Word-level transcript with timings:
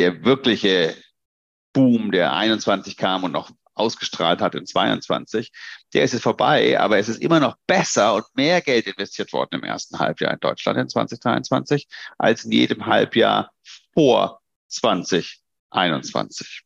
der 0.00 0.24
wirkliche 0.24 0.96
Boom, 1.74 2.10
der 2.10 2.32
21 2.32 2.96
kam 2.96 3.22
und 3.22 3.32
noch 3.32 3.50
ausgestrahlt 3.74 4.40
hat 4.40 4.54
in 4.54 4.64
22, 4.66 5.52
der 5.92 6.04
ist 6.04 6.14
jetzt 6.14 6.22
vorbei, 6.22 6.80
aber 6.80 6.96
es 6.98 7.10
ist 7.10 7.20
immer 7.20 7.38
noch 7.38 7.56
besser 7.66 8.14
und 8.14 8.24
mehr 8.34 8.62
Geld 8.62 8.86
investiert 8.86 9.30
worden 9.34 9.60
im 9.60 9.64
ersten 9.64 9.98
Halbjahr 9.98 10.32
in 10.32 10.40
Deutschland 10.40 10.78
in 10.78 10.88
2023 10.88 11.86
als 12.18 12.46
in 12.46 12.52
jedem 12.52 12.86
Halbjahr 12.86 13.52
vor 13.92 14.40
2021. 14.68 16.62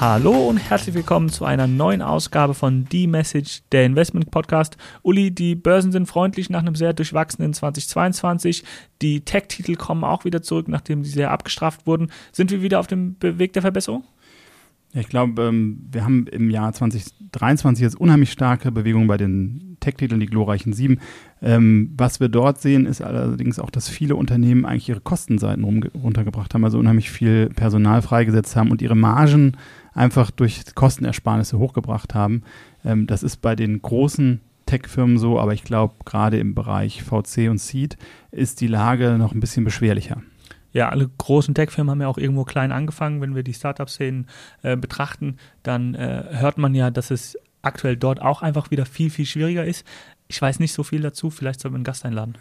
Hallo 0.00 0.48
und 0.48 0.56
herzlich 0.56 0.94
willkommen 0.94 1.28
zu 1.28 1.44
einer 1.44 1.66
neuen 1.66 2.00
Ausgabe 2.00 2.54
von 2.54 2.86
The 2.90 3.06
Message, 3.06 3.60
der 3.70 3.84
Investment 3.84 4.30
Podcast. 4.30 4.78
Uli, 5.02 5.30
die 5.30 5.54
Börsen 5.54 5.92
sind 5.92 6.06
freundlich 6.06 6.48
nach 6.48 6.60
einem 6.60 6.74
sehr 6.74 6.94
durchwachsenen 6.94 7.52
2022. 7.52 8.64
Die 9.02 9.20
Tech-Titel 9.20 9.76
kommen 9.76 10.04
auch 10.04 10.24
wieder 10.24 10.40
zurück, 10.40 10.68
nachdem 10.68 11.04
sie 11.04 11.10
sehr 11.10 11.30
abgestraft 11.30 11.86
wurden. 11.86 12.10
Sind 12.32 12.50
wir 12.50 12.62
wieder 12.62 12.80
auf 12.80 12.86
dem 12.86 13.16
Weg 13.20 13.52
der 13.52 13.60
Verbesserung? 13.60 14.04
Ich 14.94 15.08
glaube, 15.08 15.42
ähm, 15.42 15.86
wir 15.92 16.02
haben 16.02 16.26
im 16.28 16.48
Jahr 16.48 16.72
2023 16.72 17.82
jetzt 17.82 18.00
unheimlich 18.00 18.32
starke 18.32 18.72
Bewegungen 18.72 19.06
bei 19.06 19.18
den 19.18 19.76
Tech-Titeln, 19.80 20.20
die 20.20 20.26
glorreichen 20.26 20.72
sieben. 20.72 20.98
Ähm, 21.42 21.92
was 21.96 22.20
wir 22.20 22.28
dort 22.28 22.60
sehen, 22.60 22.86
ist 22.86 23.00
allerdings 23.00 23.58
auch, 23.58 23.70
dass 23.70 23.88
viele 23.88 24.16
Unternehmen 24.16 24.64
eigentlich 24.64 24.88
ihre 24.88 25.00
Kostenseiten 25.00 25.64
runtergebracht 25.94 26.54
haben, 26.54 26.64
also 26.64 26.78
unheimlich 26.78 27.10
viel 27.10 27.50
Personal 27.50 28.02
freigesetzt 28.02 28.56
haben 28.56 28.70
und 28.70 28.82
ihre 28.82 28.96
Margen 28.96 29.56
einfach 30.00 30.30
durch 30.30 30.74
Kostenersparnisse 30.74 31.58
hochgebracht 31.58 32.14
haben. 32.14 32.42
Ähm, 32.84 33.06
das 33.06 33.22
ist 33.22 33.36
bei 33.36 33.54
den 33.54 33.82
großen 33.82 34.40
Tech-Firmen 34.66 35.18
so, 35.18 35.38
aber 35.38 35.52
ich 35.52 35.62
glaube, 35.62 35.94
gerade 36.04 36.38
im 36.38 36.54
Bereich 36.54 37.02
VC 37.02 37.50
und 37.50 37.58
Seed 37.58 37.96
ist 38.30 38.60
die 38.60 38.66
Lage 38.66 39.18
noch 39.18 39.32
ein 39.32 39.40
bisschen 39.40 39.64
beschwerlicher. 39.64 40.22
Ja, 40.72 40.88
alle 40.88 41.10
großen 41.18 41.54
Tech-Firmen 41.54 41.90
haben 41.90 42.00
ja 42.00 42.08
auch 42.08 42.18
irgendwo 42.18 42.44
klein 42.44 42.72
angefangen. 42.72 43.20
Wenn 43.20 43.34
wir 43.34 43.42
die 43.42 43.52
Startup-Szenen 43.52 44.26
äh, 44.62 44.76
betrachten, 44.76 45.36
dann 45.62 45.94
äh, 45.94 46.24
hört 46.30 46.58
man 46.58 46.74
ja, 46.74 46.90
dass 46.90 47.10
es 47.10 47.36
aktuell 47.62 47.96
dort 47.96 48.22
auch 48.22 48.42
einfach 48.42 48.70
wieder 48.70 48.86
viel, 48.86 49.10
viel 49.10 49.26
schwieriger 49.26 49.64
ist. 49.64 49.84
Ich 50.28 50.40
weiß 50.40 50.60
nicht 50.60 50.72
so 50.72 50.82
viel 50.82 51.00
dazu, 51.00 51.28
vielleicht 51.28 51.60
sollten 51.60 51.74
wir 51.74 51.78
einen 51.78 51.84
Gast 51.84 52.06
einladen. 52.06 52.34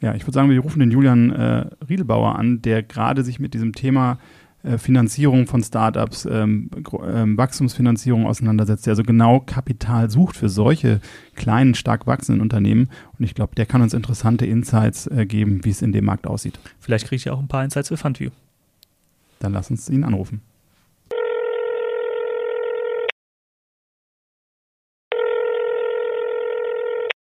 Ja, 0.00 0.14
ich 0.14 0.22
würde 0.22 0.32
sagen, 0.32 0.50
wir 0.50 0.60
rufen 0.60 0.80
den 0.80 0.90
Julian 0.90 1.30
äh, 1.30 1.66
Riedelbauer 1.88 2.36
an, 2.36 2.62
der 2.62 2.82
gerade 2.82 3.22
sich 3.22 3.38
mit 3.38 3.54
diesem 3.54 3.74
Thema 3.74 4.18
Finanzierung 4.78 5.46
von 5.46 5.62
Startups, 5.62 6.26
ähm, 6.30 6.70
ähm, 7.06 7.36
Wachstumsfinanzierung 7.36 8.26
auseinandersetzt, 8.26 8.86
der 8.86 8.92
also 8.92 9.02
genau 9.02 9.40
Kapital 9.40 10.10
sucht 10.10 10.36
für 10.36 10.48
solche 10.48 11.00
kleinen, 11.34 11.74
stark 11.74 12.06
wachsenden 12.06 12.42
Unternehmen. 12.42 12.90
Und 13.18 13.24
ich 13.24 13.34
glaube, 13.34 13.54
der 13.54 13.66
kann 13.66 13.82
uns 13.82 13.94
interessante 13.94 14.46
Insights 14.46 15.06
äh, 15.06 15.26
geben, 15.26 15.64
wie 15.64 15.70
es 15.70 15.82
in 15.82 15.92
dem 15.92 16.04
Markt 16.04 16.26
aussieht. 16.26 16.58
Vielleicht 16.80 17.06
kriege 17.06 17.16
ich 17.16 17.24
ja 17.26 17.32
auch 17.32 17.40
ein 17.40 17.48
paar 17.48 17.64
Insights 17.64 17.88
für 17.88 17.96
Fundview. 17.96 18.30
Dann 19.38 19.52
lass 19.52 19.70
uns 19.70 19.88
ihn 19.88 20.04
anrufen. 20.04 20.40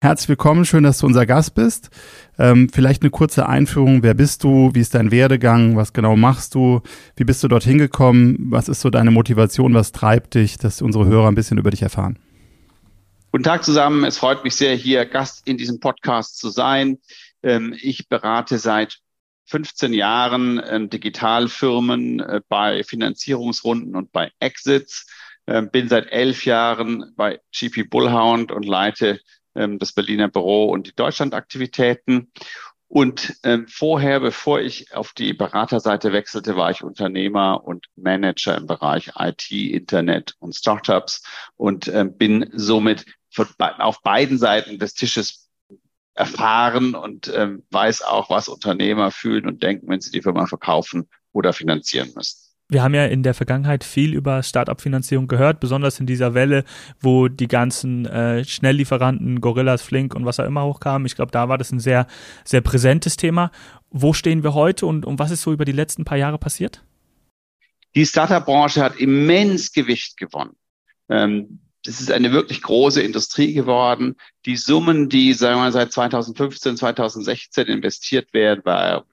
Herzlich 0.03 0.29
willkommen, 0.29 0.67
schön, 0.67 0.85
dass 0.85 0.99
du 0.99 1.07
unser 1.07 1.25
Gast 1.25 1.55
bist. 1.55 1.89
Ähm, 2.39 2.69
vielleicht 2.69 3.01
eine 3.01 3.11
kurze 3.11 3.49
Einführung. 3.49 4.03
Wer 4.03 4.13
bist 4.13 4.45
du? 4.45 4.71
Wie 4.75 4.81
ist 4.81 4.95
dein 4.95 5.11
Werdegang? 5.11 5.75
Was 5.75 5.95
genau 5.95 6.17
machst 6.17 6.55
du? 6.55 6.83
Wie 7.17 7.25
bist 7.25 7.43
du 7.43 7.49
dorthin 7.49 7.79
gekommen? 7.79 8.37
Was 8.51 8.69
ist 8.69 8.83
so 8.83 8.91
deine 8.91 9.11
Motivation? 9.11 9.73
Was 9.73 9.93
treibt 9.93 10.35
dich, 10.35 10.59
dass 10.59 10.83
unsere 10.83 11.07
Hörer 11.07 11.29
ein 11.29 11.35
bisschen 11.35 11.57
über 11.57 11.71
dich 11.71 11.81
erfahren? 11.81 12.19
Guten 13.33 13.45
Tag 13.45 13.65
zusammen. 13.65 14.05
Es 14.05 14.19
freut 14.19 14.45
mich 14.45 14.55
sehr, 14.55 14.75
hier 14.75 15.07
Gast 15.07 15.49
in 15.49 15.57
diesem 15.57 15.81
Podcast 15.81 16.37
zu 16.39 16.51
sein. 16.51 16.99
Ähm, 17.43 17.75
ich 17.81 18.07
berate 18.07 18.59
seit 18.59 18.99
15 19.47 19.95
Jahren 19.95 20.61
ähm, 20.69 20.91
Digitalfirmen 20.91 22.21
äh, 22.21 22.43
bei 22.51 22.85
Finanzierungsrunden 22.85 23.97
und 23.97 24.13
bei 24.13 24.31
Exits. 24.41 25.07
Ähm, 25.47 25.71
bin 25.71 25.89
seit 25.89 26.13
elf 26.13 26.45
Jahren 26.45 27.15
bei 27.17 27.41
GP 27.51 27.89
Bullhound 27.89 28.53
und 28.53 28.67
leite 28.67 29.21
ähm, 29.57 29.79
das 29.79 29.93
Berliner 29.93 30.29
Büro 30.29 30.67
und 30.67 30.87
die 30.87 30.95
Deutschlandaktivitäten. 30.95 32.33
Und 32.89 33.37
ähm, 33.43 33.67
vorher, 33.69 34.21
bevor 34.21 34.61
ich 34.61 34.95
auf 34.95 35.13
die 35.13 35.33
Beraterseite 35.35 36.13
wechselte, 36.13 36.57
war 36.57 36.71
ich 36.71 36.85
Unternehmer 36.85 37.65
und 37.65 37.87
Manager 37.97 38.57
im 38.57 38.67
Bereich 38.67 39.11
IT, 39.19 39.51
Internet 39.51 40.35
und 40.39 40.55
Startups 40.55 41.23
und 41.57 41.89
ähm, 41.89 42.17
bin 42.17 42.49
somit 42.53 43.05
auf 43.59 44.03
beiden 44.03 44.39
Seiten 44.39 44.79
des 44.79 44.95
Tisches 44.95 45.51
erfahren 46.15 46.95
und 46.95 47.27
weiß 47.27 48.01
auch, 48.01 48.31
was 48.31 48.49
Unternehmer 48.49 49.11
fühlen 49.11 49.47
und 49.47 49.63
denken, 49.63 49.87
wenn 49.91 50.01
sie 50.01 50.11
die 50.11 50.23
Firma 50.23 50.47
verkaufen 50.47 51.11
oder 51.33 51.53
finanzieren 51.53 52.13
müssen 52.15 52.46
wir 52.69 52.83
haben 52.83 52.95
ja 52.95 53.07
in 53.07 53.23
der 53.23 53.35
Vergangenheit 53.35 53.85
viel 53.85 54.13
über 54.13 54.43
Startup-Finanzierung 54.43 55.29
gehört, 55.29 55.61
besonders 55.61 56.01
in 56.01 56.07
dieser 56.07 56.35
Welle, 56.35 56.65
wo 57.01 57.29
die 57.29 57.47
ganzen 57.47 58.07
äh, 58.07 58.45
Schnelllieferanten, 58.45 59.41
Gorillas, 59.41 59.83
Flink 59.83 60.15
und 60.15 60.25
was 60.25 60.41
auch 60.41 60.47
immer 60.47 60.65
hochkamen. 60.65 61.07
Ich 61.07 61.15
glaube, 61.15 61.31
da 61.31 61.49
war 61.49 61.59
das 61.59 61.71
ein 61.71 61.79
sehr, 61.79 62.07
sehr 62.45 62.63
präsentes 62.63 63.17
Thema. 63.17 63.53
Wo 63.91 64.13
stehen 64.13 64.43
wir 64.43 64.55
heute 64.55 64.87
und, 64.87 65.07
und 65.07 65.19
was 65.19 65.31
ist 65.31 65.43
so 65.43 65.53
über 65.53 65.65
die 65.65 65.73
letzten 65.73 66.05
paar 66.05 66.19
Jahre 66.19 66.39
passiert? 66.39 66.83
Die 67.95 68.05
Startup-Branche 68.05 68.83
hat 68.83 68.97
immens 68.97 69.73
Gewicht 69.73 70.17
gewonnen. 70.17 70.57
Ähm, 71.09 71.61
das 71.85 72.01
ist 72.01 72.11
eine 72.11 72.33
wirklich 72.33 72.63
große 72.63 73.01
Industrie 73.01 73.55
geworden. 73.55 74.17
Die 74.45 74.57
Summen, 74.57 75.09
die 75.09 75.33
sagen 75.35 75.57
wir 75.57 75.65
mal, 75.67 75.73
seit 75.73 75.93
2015, 75.93 76.77
2016 76.77 77.67
investiert 77.69 78.35
werden, 78.35 78.63
war 78.65 79.07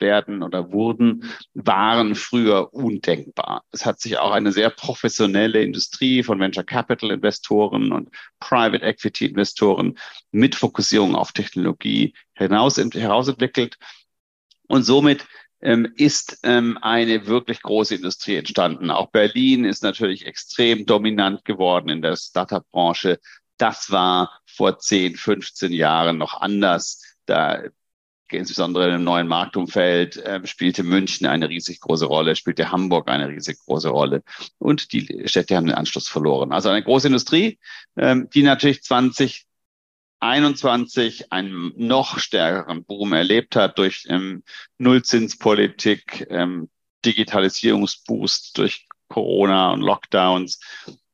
werden 0.00 0.42
oder 0.42 0.72
wurden, 0.72 1.24
waren 1.54 2.14
früher 2.14 2.72
undenkbar. 2.72 3.64
Es 3.72 3.86
hat 3.86 4.00
sich 4.00 4.18
auch 4.18 4.32
eine 4.32 4.52
sehr 4.52 4.70
professionelle 4.70 5.62
Industrie 5.62 6.22
von 6.22 6.40
Venture 6.40 6.64
Capital 6.64 7.10
Investoren 7.10 7.92
und 7.92 8.10
Private 8.40 8.84
Equity 8.84 9.26
Investoren 9.26 9.98
mit 10.30 10.54
Fokussierung 10.54 11.14
auf 11.14 11.32
Technologie 11.32 12.14
hinaus, 12.34 12.76
herausentwickelt. 12.76 13.76
Und 14.68 14.82
somit 14.82 15.26
ähm, 15.60 15.92
ist 15.96 16.38
ähm, 16.44 16.78
eine 16.80 17.26
wirklich 17.26 17.62
große 17.62 17.96
Industrie 17.96 18.36
entstanden. 18.36 18.90
Auch 18.90 19.10
Berlin 19.10 19.64
ist 19.64 19.82
natürlich 19.82 20.26
extrem 20.26 20.86
dominant 20.86 21.44
geworden 21.44 21.88
in 21.88 22.02
der 22.02 22.16
Startup-Branche. 22.16 23.18
Das 23.56 23.90
war 23.90 24.40
vor 24.46 24.78
10, 24.78 25.16
15 25.16 25.72
Jahren 25.72 26.18
noch 26.18 26.40
anders. 26.40 27.02
Da 27.26 27.62
insbesondere 28.32 28.94
im 28.94 29.04
neuen 29.04 29.28
Marktumfeld 29.28 30.16
äh, 30.16 30.46
spielte 30.46 30.82
München 30.82 31.26
eine 31.26 31.48
riesig 31.48 31.80
große 31.80 32.06
Rolle, 32.06 32.36
spielte 32.36 32.70
Hamburg 32.70 33.08
eine 33.08 33.28
riesig 33.28 33.58
große 33.64 33.88
Rolle 33.88 34.22
und 34.58 34.92
die 34.92 35.22
Städte 35.26 35.56
haben 35.56 35.66
den 35.66 35.74
Anschluss 35.74 36.08
verloren. 36.08 36.52
Also 36.52 36.68
eine 36.68 36.82
große 36.82 37.08
Industrie, 37.08 37.58
ähm, 37.96 38.28
die 38.32 38.42
natürlich 38.42 38.82
2021 38.82 41.32
einen 41.32 41.72
noch 41.76 42.18
stärkeren 42.18 42.84
Boom 42.84 43.12
erlebt 43.12 43.56
hat 43.56 43.78
durch 43.78 44.06
ähm, 44.08 44.42
Nullzinspolitik, 44.78 46.26
ähm, 46.30 46.68
Digitalisierungsboost 47.04 48.58
durch 48.58 48.86
Corona 49.08 49.72
und 49.72 49.80
Lockdowns 49.80 50.60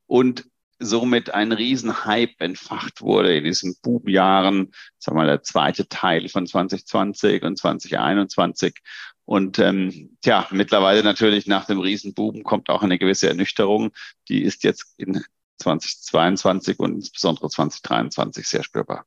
und 0.07 0.45
somit 0.85 1.35
ein 1.35 1.53
Riesenhype 1.53 2.35
entfacht 2.39 3.01
wurde 3.01 3.37
in 3.37 3.45
diesen 3.45 3.77
Boomjahren, 3.83 4.73
sagen 4.99 5.17
wir 5.17 5.23
mal 5.23 5.27
der 5.27 5.43
zweite 5.43 5.89
Teil 5.89 6.29
von 6.29 6.47
2020 6.47 7.43
und 7.43 7.59
2021. 7.59 8.75
Und 9.25 9.59
ähm, 9.59 10.17
ja, 10.25 10.47
mittlerweile 10.51 11.03
natürlich 11.03 11.47
nach 11.47 11.67
dem 11.67 11.81
Riesenboom 11.81 12.43
kommt 12.43 12.69
auch 12.69 12.83
eine 12.83 12.99
gewisse 12.99 13.29
Ernüchterung. 13.29 13.93
Die 14.29 14.43
ist 14.43 14.65
jetzt 14.65 14.95
in 14.99 15.25
2022 15.59 16.79
und 16.79 16.95
insbesondere 16.97 17.49
2023 17.49 18.47
sehr 18.47 18.63
spürbar. 18.63 19.07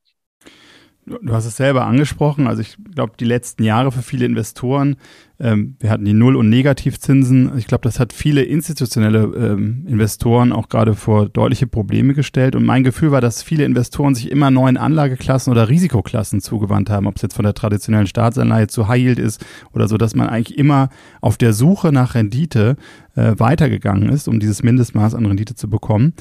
Du 1.05 1.33
hast 1.33 1.45
es 1.45 1.55
selber 1.55 1.85
angesprochen. 1.85 2.47
Also 2.47 2.61
ich 2.61 2.75
glaube, 2.93 3.13
die 3.17 3.25
letzten 3.25 3.63
Jahre 3.63 3.93
für 3.93 4.01
viele 4.01 4.25
Investoren 4.25 4.97
ähm, 5.39 5.75
wir 5.79 5.91
hatten 5.91 6.05
die 6.05 6.13
Null- 6.13 6.35
und 6.35 6.49
Negativzinsen. 6.49 7.57
Ich 7.57 7.67
glaube, 7.67 7.83
das 7.83 7.99
hat 7.99 8.11
viele 8.11 8.41
institutionelle 8.41 9.23
ähm, 9.37 9.85
Investoren 9.87 10.51
auch 10.51 10.67
gerade 10.67 10.95
vor 10.95 11.29
deutliche 11.29 11.67
Probleme 11.67 12.15
gestellt. 12.15 12.55
Und 12.55 12.65
mein 12.65 12.83
Gefühl 12.83 13.11
war, 13.11 13.21
dass 13.21 13.43
viele 13.43 13.63
Investoren 13.63 14.15
sich 14.15 14.31
immer 14.31 14.49
neuen 14.49 14.77
Anlageklassen 14.77 15.51
oder 15.51 15.69
Risikoklassen 15.69 16.41
zugewandt 16.41 16.89
haben, 16.89 17.05
ob 17.05 17.17
es 17.17 17.21
jetzt 17.21 17.35
von 17.35 17.43
der 17.43 17.53
traditionellen 17.53 18.07
Staatsanleihe 18.07 18.67
zu 18.67 18.87
High 18.87 19.01
Yield 19.01 19.19
ist 19.19 19.45
oder 19.73 19.87
so, 19.87 19.97
dass 19.97 20.15
man 20.15 20.27
eigentlich 20.27 20.57
immer 20.57 20.89
auf 21.21 21.37
der 21.37 21.53
Suche 21.53 21.91
nach 21.91 22.15
Rendite 22.15 22.75
äh, 23.15 23.33
weitergegangen 23.37 24.09
ist, 24.09 24.27
um 24.27 24.39
dieses 24.39 24.63
Mindestmaß 24.63 25.13
an 25.13 25.27
Rendite 25.27 25.53
zu 25.53 25.69
bekommen. 25.69 26.13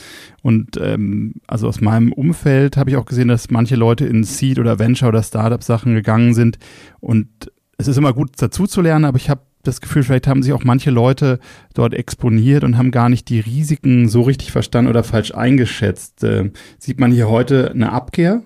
Und 0.42 0.78
ähm, 0.78 1.36
also 1.46 1.68
aus 1.68 1.80
meinem 1.80 2.12
Umfeld 2.12 2.76
habe 2.76 2.90
ich 2.90 2.96
auch 2.96 3.06
gesehen, 3.06 3.28
dass 3.28 3.50
manche 3.50 3.76
Leute 3.76 4.04
in 4.04 4.24
Seed 4.24 4.58
oder 4.58 4.78
Venture 4.78 5.08
oder 5.08 5.22
Startup 5.22 5.62
Sachen 5.62 5.94
gegangen 5.94 6.34
sind 6.34 6.58
und 7.00 7.28
es 7.78 7.88
ist 7.88 7.96
immer 7.96 8.12
gut 8.12 8.30
dazu 8.38 8.66
zu 8.66 8.80
lernen, 8.80 9.04
aber 9.04 9.16
ich 9.16 9.28
habe 9.30 9.42
das 9.62 9.80
Gefühl, 9.80 10.02
vielleicht 10.04 10.26
haben 10.26 10.42
sich 10.42 10.52
auch 10.52 10.64
manche 10.64 10.90
Leute 10.90 11.40
dort 11.74 11.92
exponiert 11.92 12.64
und 12.64 12.78
haben 12.78 12.90
gar 12.90 13.08
nicht 13.08 13.28
die 13.28 13.40
Risiken 13.40 14.08
so 14.08 14.22
richtig 14.22 14.52
verstanden 14.52 14.88
oder 14.90 15.02
falsch 15.04 15.34
eingeschätzt. 15.34 16.22
Äh, 16.22 16.52
sieht 16.78 17.00
man 17.00 17.10
hier 17.10 17.28
heute 17.28 17.72
eine 17.72 17.92
Abkehr? 17.92 18.42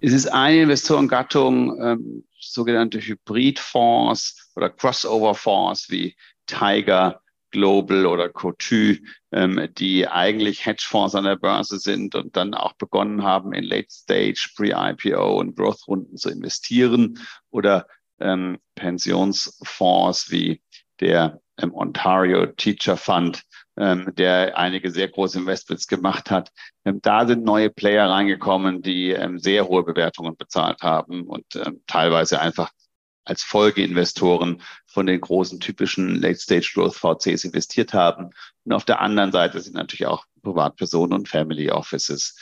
Es 0.00 0.12
ist 0.12 0.26
eine 0.32 0.62
Investorengattung, 0.62 1.78
ähm, 1.80 2.24
sogenannte 2.40 2.98
Hybridfonds 2.98 4.50
oder 4.56 4.70
Crossover-Fonds 4.70 5.90
wie 5.90 6.14
Tiger, 6.46 7.20
Global 7.50 8.06
oder 8.06 8.28
Cotu, 8.28 8.96
ähm, 9.32 9.68
die 9.78 10.06
eigentlich 10.08 10.66
Hedgefonds 10.66 11.14
an 11.14 11.24
der 11.24 11.36
Börse 11.36 11.78
sind 11.78 12.14
und 12.14 12.36
dann 12.36 12.54
auch 12.54 12.74
begonnen 12.74 13.22
haben, 13.22 13.52
in 13.52 13.64
Late 13.64 13.90
Stage, 13.90 14.50
Pre-IPO 14.56 15.38
und 15.38 15.56
Growth-Runden 15.56 16.16
zu 16.16 16.30
investieren 16.30 17.18
oder 17.50 17.86
ähm, 18.20 18.58
Pensionsfonds 18.74 20.30
wie 20.30 20.62
der 21.00 21.40
ähm, 21.58 21.74
Ontario 21.74 22.46
Teacher 22.46 22.96
Fund, 22.96 23.42
ähm, 23.76 24.12
der 24.16 24.56
einige 24.58 24.90
sehr 24.90 25.08
große 25.08 25.38
Investments 25.38 25.86
gemacht 25.86 26.30
hat. 26.30 26.50
Ähm, 26.84 27.00
da 27.02 27.26
sind 27.26 27.44
neue 27.44 27.70
Player 27.70 28.08
reingekommen, 28.08 28.82
die 28.82 29.10
ähm, 29.10 29.38
sehr 29.38 29.66
hohe 29.66 29.82
Bewertungen 29.82 30.36
bezahlt 30.36 30.82
haben 30.82 31.26
und 31.26 31.44
ähm, 31.56 31.82
teilweise 31.86 32.40
einfach 32.40 32.70
als 33.30 33.44
Folgeinvestoren 33.44 34.60
von 34.86 35.06
den 35.06 35.20
großen 35.20 35.60
typischen 35.60 36.16
Late-Stage-Growth 36.16 36.96
VCs 36.96 37.44
investiert 37.44 37.94
haben. 37.94 38.30
Und 38.64 38.72
auf 38.72 38.84
der 38.84 39.00
anderen 39.00 39.30
Seite 39.30 39.60
sind 39.60 39.74
natürlich 39.74 40.06
auch 40.06 40.26
Privatpersonen 40.42 41.12
und 41.12 41.28
Family 41.28 41.70
Offices 41.70 42.36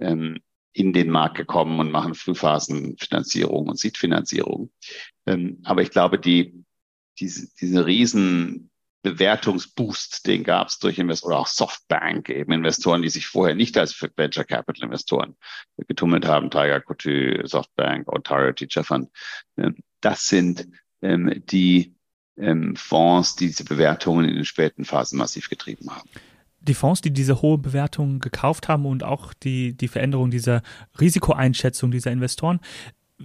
ähm, 0.00 0.40
in 0.72 0.92
den 0.92 1.10
Markt 1.10 1.36
gekommen 1.36 1.78
und 1.78 1.92
machen 1.92 2.14
Frühphasenfinanzierung 2.14 3.68
und 3.68 3.78
Seed-Finanzierung. 3.78 4.72
Ähm, 5.26 5.60
aber 5.62 5.82
ich 5.82 5.90
glaube, 5.90 6.18
die, 6.18 6.64
diese, 7.20 7.48
diese 7.60 7.86
riesen 7.86 8.70
Bewertungsboost, 9.02 10.26
den 10.26 10.42
gab 10.42 10.68
es 10.68 10.78
durch 10.78 10.98
Investoren 10.98 11.32
oder 11.32 11.40
auch 11.40 11.46
Softbank, 11.46 12.30
eben 12.30 12.52
Investoren, 12.52 13.02
die 13.02 13.10
sich 13.10 13.26
vorher 13.26 13.54
nicht 13.54 13.76
als 13.76 14.00
Venture 14.16 14.44
Capital 14.44 14.86
Investoren 14.86 15.36
getummelt 15.76 16.26
haben, 16.26 16.50
Tiger 16.50 16.80
Coutu, 16.80 17.46
Softbank, 17.46 18.08
Ontario 18.08 18.52
Teacher 18.52 18.82
Fund. 18.82 19.08
Das 20.02 20.28
sind 20.28 20.68
ähm, 21.00 21.42
die 21.50 21.94
ähm, 22.36 22.76
Fonds, 22.76 23.36
die 23.36 23.46
diese 23.46 23.64
Bewertungen 23.64 24.28
in 24.28 24.34
den 24.34 24.44
späten 24.44 24.84
Phasen 24.84 25.18
massiv 25.18 25.48
getrieben 25.48 25.90
haben 25.90 26.08
die 26.64 26.74
Fonds, 26.74 27.00
die 27.00 27.12
diese 27.12 27.42
hohe 27.42 27.58
Bewertung 27.58 28.20
gekauft 28.20 28.68
haben 28.68 28.86
und 28.86 29.02
auch 29.02 29.34
die, 29.34 29.76
die 29.76 29.88
Veränderung 29.88 30.30
dieser 30.30 30.62
Risikoeinschätzung 31.00 31.90
dieser 31.90 32.12
Investoren, 32.12 32.60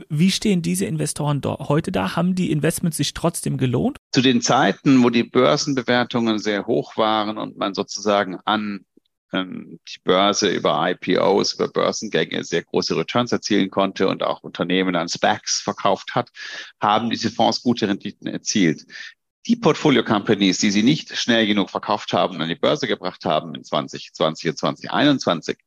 wie 0.10 0.32
stehen 0.32 0.62
diese 0.62 0.86
Investoren 0.86 1.42
heute 1.44 1.92
da? 1.92 2.16
Haben 2.16 2.36
die 2.36 2.52
Investments 2.52 2.98
sich 2.98 3.14
trotzdem 3.14 3.58
gelohnt? 3.58 3.98
Zu 4.12 4.22
den 4.22 4.42
Zeiten, 4.42 5.04
wo 5.04 5.10
die 5.10 5.24
Börsenbewertungen 5.24 6.40
sehr 6.40 6.68
hoch 6.68 6.98
waren 6.98 7.38
und 7.38 7.58
man 7.58 7.74
sozusagen 7.74 8.38
an 8.46 8.86
die 9.34 10.00
Börse 10.04 10.50
über 10.50 10.90
IPOs, 10.90 11.54
über 11.54 11.68
Börsengänge 11.68 12.44
sehr 12.44 12.64
große 12.64 12.96
Returns 12.96 13.32
erzielen 13.32 13.70
konnte 13.70 14.08
und 14.08 14.24
auch 14.24 14.44
Unternehmen 14.44 14.96
an 14.96 15.10
SPACs 15.10 15.62
verkauft 15.62 16.16
hat, 16.16 16.30
haben 16.82 17.10
diese 17.10 17.30
Fonds 17.30 17.62
gute 17.62 17.88
Renditen 17.88 18.28
erzielt. 18.28 18.86
Die 19.46 19.56
Portfolio 19.56 20.04
Companies, 20.04 20.60
die 20.60 20.72
sie 20.72 20.84
nicht 20.84 21.16
schnell 21.18 21.48
genug 21.48 21.70
verkauft 21.70 22.14
haben 22.14 22.36
und 22.36 22.42
an 22.42 22.50
die 22.50 22.56
Börse 22.56 22.88
gebracht 22.88 23.26
haben 23.26 23.56
in 23.56 23.64
2020 23.64 24.50
und 24.50 24.58
2021 24.58 25.58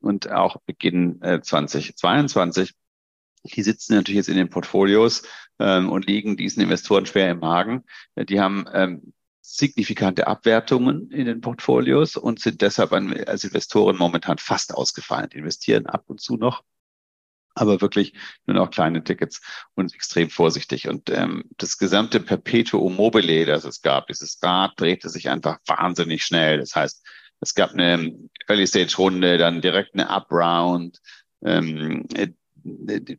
und 0.00 0.30
auch 0.30 0.56
Beginn 0.66 1.20
äh, 1.22 1.40
2022, 1.40 2.74
die 3.44 3.62
sitzen 3.62 3.94
natürlich 3.94 4.16
jetzt 4.16 4.28
in 4.28 4.36
den 4.36 4.50
Portfolios 4.50 5.22
ähm, 5.58 5.90
und 5.90 6.06
liegen 6.06 6.36
diesen 6.36 6.62
Investoren 6.62 7.06
schwer 7.06 7.30
im 7.30 7.40
Magen. 7.40 7.84
Die 8.16 8.40
haben 8.40 8.66
ähm, 8.72 9.12
signifikante 9.56 10.26
Abwertungen 10.26 11.10
in 11.10 11.26
den 11.26 11.40
Portfolios 11.40 12.16
und 12.16 12.38
sind 12.38 12.60
deshalb 12.60 12.92
als 12.92 13.44
Investoren 13.44 13.96
momentan 13.96 14.38
fast 14.38 14.74
ausgefallen. 14.74 15.30
Investieren 15.32 15.86
ab 15.86 16.04
und 16.06 16.20
zu 16.20 16.36
noch, 16.36 16.62
aber 17.54 17.80
wirklich 17.80 18.12
nur 18.46 18.56
noch 18.56 18.70
kleine 18.70 19.02
Tickets 19.02 19.40
und 19.74 19.94
extrem 19.94 20.28
vorsichtig. 20.28 20.86
Und 20.88 21.10
ähm, 21.10 21.44
das 21.56 21.78
gesamte 21.78 22.20
Perpetuum 22.20 22.94
mobile, 22.94 23.46
das 23.46 23.64
es 23.64 23.80
gab, 23.80 24.08
dieses 24.08 24.38
Rad 24.42 24.72
drehte 24.76 25.08
sich 25.08 25.30
einfach 25.30 25.58
wahnsinnig 25.66 26.24
schnell. 26.24 26.58
Das 26.58 26.76
heißt, 26.76 27.06
es 27.40 27.54
gab 27.54 27.72
eine 27.72 28.14
Early-Stage-Runde, 28.48 29.38
dann 29.38 29.62
direkt 29.62 29.94
eine 29.94 30.10
Up-Round, 30.10 31.00
ähm, 31.42 32.06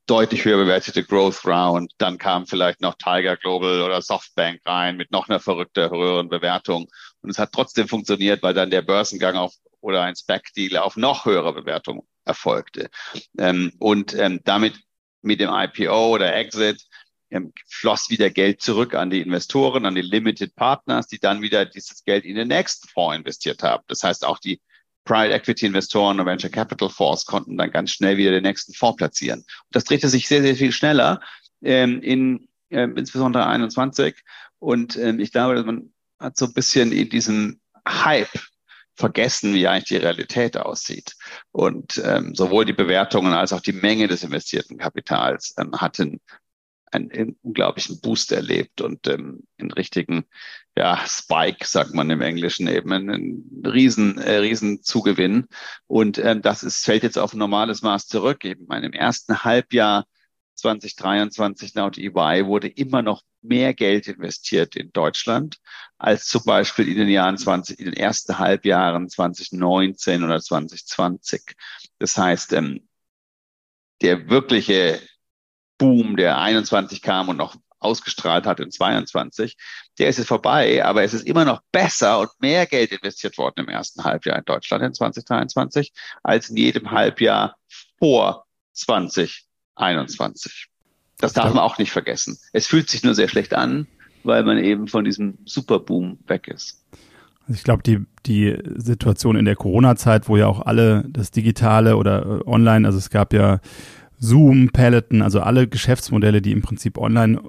deutlich 0.06 0.46
höher 0.46 0.58
bewertete 0.58 1.04
Growth 1.04 1.46
Round. 1.46 1.92
Dann 1.98 2.18
kam 2.18 2.48
vielleicht 2.48 2.82
noch 2.82 2.96
Tiger 2.96 3.38
Global 3.38 3.82
oder 3.82 4.02
Softbank 4.02 4.62
rein 4.66 4.98
mit 4.98 5.12
noch 5.12 5.30
einer 5.30 5.40
verrückter 5.40 5.90
höheren 5.90 6.30
Bewertung. 6.30 6.88
Und 7.22 7.30
es 7.30 7.40
hat 7.40 7.52
trotzdem 7.52 7.88
funktioniert, 7.88 8.44
weil 8.44 8.54
dann 8.54 8.70
der 8.70 8.82
Börsengang 8.82 9.36
auf 9.36 9.54
oder 9.82 10.04
ein 10.04 10.16
Spec-Deal 10.16 10.78
auf 10.78 10.98
noch 10.98 11.26
höhere 11.26 11.54
Bewertung 11.54 12.08
erfolgte. 12.26 12.90
Ähm, 13.38 13.72
und 13.80 14.14
ähm, 14.14 14.42
damit 14.44 14.80
mit 15.22 15.40
dem 15.40 15.50
IPO 15.52 16.10
oder 16.10 16.36
Exit 16.36 16.82
ähm, 17.30 17.54
floss 17.68 18.10
wieder 18.10 18.30
Geld 18.30 18.62
zurück 18.62 18.94
an 18.94 19.10
die 19.10 19.22
Investoren, 19.22 19.86
an 19.86 19.96
die 19.96 20.02
Limited 20.02 20.56
Partners, 20.56 21.08
die 21.08 21.20
dann 21.20 21.42
wieder 21.42 21.66
dieses 21.66 22.04
Geld 22.04 22.26
in 22.26 22.36
den 22.36 22.48
nächsten 22.48 22.88
Fonds 22.88 23.18
investiert 23.18 23.64
haben. 23.64 23.84
Das 23.88 24.04
heißt, 24.04 24.26
auch 24.26 24.40
die 24.40 24.62
Private 25.10 25.34
Equity 25.34 25.66
Investoren 25.66 26.20
und 26.20 26.28
Venture 26.28 26.52
Capital 26.52 26.88
Fonds 26.88 27.26
konnten 27.26 27.58
dann 27.58 27.72
ganz 27.72 27.90
schnell 27.90 28.18
wieder 28.18 28.30
den 28.30 28.44
nächsten 28.44 28.74
Fonds 28.76 28.98
platzieren. 28.98 29.40
Und 29.40 29.72
das 29.72 29.84
drehte 29.84 30.08
sich 30.08 30.28
sehr, 30.28 30.44
sehr 30.44 30.56
viel 30.56 30.72
schneller 30.72 31.20
ähm, 31.64 32.00
in 32.04 32.48
ähm, 32.70 32.96
insbesondere 32.96 33.48
21. 33.48 34.16
Und 34.60 34.98
ähm, 34.98 35.20
ich 35.20 35.32
glaube, 35.32 35.64
man 35.64 35.92
hat 36.20 36.38
so 36.38 36.46
ein 36.46 36.54
bisschen 36.54 36.92
in 36.92 37.10
diesem 37.10 37.60
Hype 37.88 38.30
vergessen, 38.94 39.56
wie 39.56 39.68
eigentlich 39.68 39.86
die 39.86 39.98
Realität 39.98 40.58
aussieht. 40.58 41.16
Und 41.52 42.00
ähm, 42.06 42.36
sowohl 42.36 42.66
die 42.66 42.74
Bewertungen 42.74 43.34
als 43.34 43.52
auch 43.52 43.62
die 43.62 43.74
Menge 43.74 44.08
des 44.08 44.24
investierten 44.24 44.78
Kapitals 44.78 45.56
ähm, 45.58 45.72
hatten 45.76 46.22
einen 46.92 47.38
unglaublichen 47.42 48.00
Boost 48.02 48.32
erlebt 48.32 48.82
und 48.82 49.08
ähm, 49.08 49.44
einen 49.58 49.72
richtigen 49.72 50.26
ja, 50.76 51.04
Spike, 51.06 51.66
sagt 51.66 51.94
man 51.94 52.10
im 52.10 52.22
Englischen, 52.22 52.68
eben 52.68 52.92
einen 52.94 53.64
riesen, 53.66 54.18
äh, 54.18 54.38
riesen 54.38 54.82
Zugewinn. 54.84 55.48
Und 55.88 56.18
ähm, 56.18 56.42
das 56.42 56.64
ist, 56.64 56.86
fällt 56.86 57.04
jetzt 57.04 57.18
auf 57.18 57.34
ein 57.34 57.40
normales 57.40 57.82
Maß 57.82 58.08
zurück. 58.08 58.46
Eben 58.46 58.62
in 58.62 58.68
meinem 58.68 58.94
ersten 58.94 59.44
Halbjahr 59.44 60.06
2023 60.56 61.74
laut 61.74 61.98
EY 61.98 62.46
wurde 62.46 62.68
immer 62.68 63.02
noch 63.02 63.24
mehr 63.42 63.74
Geld 63.74 64.08
investiert 64.08 64.76
in 64.76 64.92
Deutschland 64.92 65.58
als 65.98 66.26
zum 66.26 66.44
Beispiel 66.46 66.88
in 66.88 66.98
den 66.98 67.10
Jahren 67.10 67.38
20, 67.38 67.80
in 67.80 67.86
den 67.86 67.94
ersten 67.94 68.38
Halbjahren 68.38 69.10
2019 69.10 70.24
oder 70.24 70.40
2020. 70.40 71.56
Das 72.00 72.18
heißt, 72.18 72.54
ähm, 72.54 72.88
der 74.02 74.30
wirkliche 74.30 75.02
Boom, 75.80 76.16
der 76.16 76.38
21 76.38 77.02
kam 77.02 77.30
und 77.30 77.38
noch 77.38 77.56
ausgestrahlt 77.80 78.46
hat 78.46 78.60
in 78.60 78.70
22, 78.72 79.58
der 79.98 80.10
ist 80.10 80.18
jetzt 80.18 80.28
vorbei, 80.28 80.84
aber 80.86 81.04
es 81.04 81.14
ist 81.14 81.26
immer 81.26 81.46
noch 81.46 81.62
besser 81.72 82.20
und 82.20 82.30
mehr 82.40 82.66
Geld 82.66 82.92
investiert 82.92 83.38
worden 83.38 83.62
im 83.64 83.70
ersten 83.70 84.04
Halbjahr 84.04 84.38
in 84.38 84.46
Deutschland 84.46 84.84
in 84.84 84.94
2023 84.94 85.92
als 86.22 86.50
in 86.50 86.58
jedem 86.58 86.92
Halbjahr 86.92 87.56
vor 87.98 88.46
2021. 88.74 90.68
Das 91.18 91.34
darf 91.34 91.54
man 91.54 91.64
auch 91.64 91.78
nicht 91.78 91.92
vergessen. 91.92 92.38
Es 92.54 92.68
fühlt 92.68 92.90
sich 92.90 93.04
nur 93.04 93.16
sehr 93.16 93.28
schlecht 93.28 93.54
an, 93.54 93.88
weil 94.24 94.44
man 94.44 94.58
eben 94.58 94.88
von 94.88 95.04
diesem 95.04 95.38
Superboom 95.46 96.20
weg 96.28 96.48
ist. 96.48 96.86
Also 97.42 97.54
ich 97.54 97.64
glaube, 97.64 97.84
die, 97.84 98.06
die 98.26 98.58
Situation 98.76 99.36
in 99.36 99.46
der 99.46 99.56
Corona-Zeit, 99.56 100.30
wo 100.30 100.38
ja 100.38 100.48
auch 100.48 100.62
alle 100.62 101.04
das 101.10 101.32
Digitale 101.32 101.98
oder 101.98 102.26
äh, 102.26 102.48
online, 102.48 102.86
also 102.86 102.98
es 102.98 103.10
gab 103.10 103.34
ja 103.34 103.60
Zoom, 104.20 104.70
Peloton, 104.70 105.22
also 105.22 105.42
alle 105.42 105.68
Geschäftsmodelle, 105.68 106.42
die 106.42 106.52
im 106.52 106.62
Prinzip 106.62 106.98
online 106.98 107.42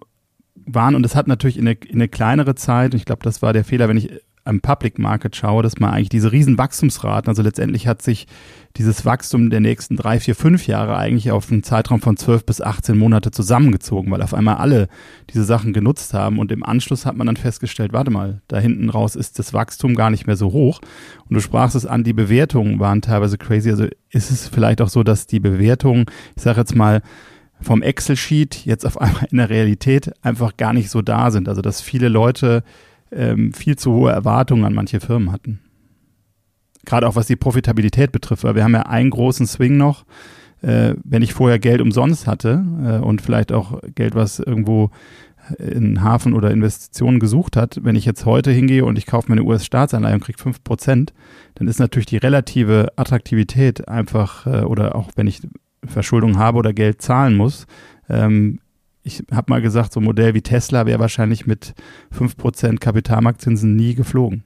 waren. 0.55 0.95
Und 0.95 1.05
es 1.05 1.17
hat 1.17 1.27
natürlich 1.29 1.59
in 1.59 1.67
eine, 1.67 1.77
in 1.87 1.97
eine 1.97 2.09
kleinere 2.09 2.55
Zeit, 2.55 2.93
und 2.93 2.99
ich 2.99 3.05
glaube, 3.05 3.25
das 3.25 3.43
war 3.43 3.53
der 3.53 3.65
Fehler, 3.65 3.89
wenn 3.89 3.97
ich 3.97 4.11
am 4.45 4.61
Public 4.61 4.99
Market 4.99 5.37
schaue, 5.37 5.63
dass 5.63 5.79
man 5.79 5.91
eigentlich 5.91 6.09
diese 6.09 6.33
riesen 6.33 6.59
Wachstumsraten, 6.59 7.29
also 7.29 7.43
letztendlich 7.43 7.87
hat 7.87 8.03
sich 8.03 8.27
dieses 8.77 9.05
Wachstum 9.05 9.51
der 9.51 9.61
nächsten 9.61 9.97
drei, 9.97 10.21
vier, 10.21 10.35
fünf 10.35 10.67
Jahre 10.67 10.97
eigentlich 10.97 11.31
auf 11.33 11.51
einen 11.51 11.63
Zeitraum 11.63 12.01
von 12.01 12.17
zwölf 12.17 12.47
bis 12.47 12.61
18 12.61 12.97
Monate 12.97 13.31
zusammengezogen, 13.31 14.11
weil 14.11 14.23
auf 14.23 14.33
einmal 14.33 14.57
alle 14.57 14.89
diese 15.33 15.45
Sachen 15.45 15.73
genutzt 15.73 16.15
haben 16.15 16.39
und 16.39 16.53
im 16.53 16.63
Anschluss 16.63 17.05
hat 17.05 17.17
man 17.17 17.27
dann 17.27 17.37
festgestellt, 17.37 17.93
warte 17.93 18.11
mal, 18.11 18.43
da 18.49 18.59
hinten 18.59 18.89
raus 18.89 19.17
ist 19.17 19.39
das 19.39 19.53
Wachstum 19.53 19.95
gar 19.95 20.11
nicht 20.11 20.27
mehr 20.27 20.37
so 20.37 20.53
hoch. 20.53 20.81
Und 21.29 21.35
du 21.35 21.41
sprachst 21.41 21.75
es 21.75 21.87
an, 21.87 22.05
die 22.05 22.13
Bewertungen 22.13 22.79
waren 22.79 23.03
teilweise 23.03 23.39
crazy. 23.39 23.71
Also 23.71 23.87
ist 24.11 24.31
es 24.31 24.49
vielleicht 24.49 24.81
auch 24.81 24.89
so, 24.89 25.03
dass 25.03 25.27
die 25.27 25.41
Bewertungen, 25.41 26.07
ich 26.37 26.43
sage 26.43 26.61
jetzt 26.61 26.77
mal, 26.77 27.03
vom 27.61 27.83
Excel-Sheet 27.83 28.65
jetzt 28.65 28.87
auf 28.87 29.01
einmal 29.01 29.27
in 29.31 29.39
der 29.39 29.51
Realität 29.51 30.13
einfach 30.23 30.57
gar 30.57 30.73
nicht 30.73 30.91
so 30.91 31.03
da 31.03 31.31
sind. 31.31 31.49
Also 31.49 31.61
dass 31.61 31.81
viele 31.81 32.09
Leute 32.09 32.63
ähm, 33.13 33.53
viel 33.53 33.77
zu 33.77 33.93
hohe 33.93 34.13
Erwartungen 34.13 34.65
an 34.65 34.75
manche 34.75 35.01
Firmen 35.01 35.33
hatten. 35.33 35.61
Gerade 36.85 37.07
auch 37.09 37.17
was 37.17 37.27
die 37.27 37.37
Profitabilität 37.37 38.13
betrifft, 38.13 38.45
weil 38.45 38.55
wir 38.55 38.65
haben 38.65 38.75
ja 38.75 38.83
einen 38.83 39.11
großen 39.11 39.47
Swing 39.47 39.77
noch. 39.77 40.05
Äh, 40.63 40.95
wenn 41.05 41.23
ich 41.23 41.33
vorher 41.33 41.59
Geld 41.59 41.81
umsonst 41.81 42.27
hatte 42.27 42.65
äh, 42.85 42.99
und 42.99 43.23
vielleicht 43.23 43.53
auch 43.53 43.81
Geld, 43.95 44.15
was 44.15 44.39
irgendwo 44.41 44.91
in 45.59 46.03
Hafen 46.03 46.35
oder 46.35 46.51
Investitionen 46.51 47.21
gesucht 47.21 47.57
hat, 47.57 47.81
wenn 47.83 47.97
ich 47.97 48.05
jetzt 48.05 48.25
heute 48.25 48.51
hingehe 48.51 48.85
und 48.85 48.99
ich 48.99 49.07
kaufe 49.07 49.31
mir 49.31 49.39
eine 49.39 49.45
US-Staatsanleihe 49.45 50.15
und 50.15 50.23
kriege 50.23 50.41
5%, 50.41 51.09
dann 51.55 51.69
ist 51.69 51.79
natürlich 51.79 52.07
die 52.07 52.19
relative 52.19 52.93
Attraktivität 52.97 53.89
einfach, 53.89 54.47
äh, 54.47 54.61
oder 54.61 54.95
auch 54.95 55.11
wenn 55.17 55.27
ich 55.27 55.41
Verschuldung 55.85 56.39
habe 56.39 56.59
oder 56.59 56.73
Geld 56.73 57.03
zahlen 57.03 57.37
muss, 57.37 57.67
ähm, 58.09 58.60
ich 59.03 59.23
habe 59.33 59.51
mal 59.51 59.63
gesagt, 59.63 59.93
so 59.93 60.01
ein 60.01 60.05
Modell 60.05 60.35
wie 60.35 60.43
Tesla 60.43 60.87
wäre 60.87 61.01
wahrscheinlich 61.01 61.47
mit 61.47 61.75
5% 62.13 62.79
Kapitalmarktzinsen 62.79 63.75
nie 63.75 63.95
geflogen. 63.95 64.45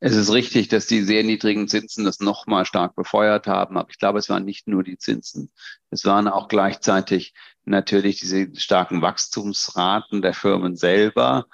Es 0.00 0.14
ist 0.14 0.30
richtig, 0.30 0.68
dass 0.68 0.86
die 0.86 1.00
sehr 1.00 1.24
niedrigen 1.24 1.66
Zinsen 1.66 2.04
das 2.04 2.20
nochmal 2.20 2.66
stark 2.66 2.94
befeuert 2.94 3.46
haben, 3.46 3.78
aber 3.78 3.88
ich 3.88 3.98
glaube, 3.98 4.18
es 4.18 4.28
waren 4.28 4.44
nicht 4.44 4.68
nur 4.68 4.82
die 4.82 4.98
Zinsen. 4.98 5.50
Es 5.88 6.04
waren 6.04 6.28
auch 6.28 6.48
gleichzeitig 6.48 7.32
natürlich 7.64 8.20
diese 8.20 8.54
starken 8.54 9.00
Wachstumsraten 9.00 10.20
der 10.20 10.34
Firmen 10.34 10.76
selber. 10.76 11.46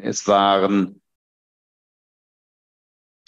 Es 0.00 0.26
waren 0.26 1.01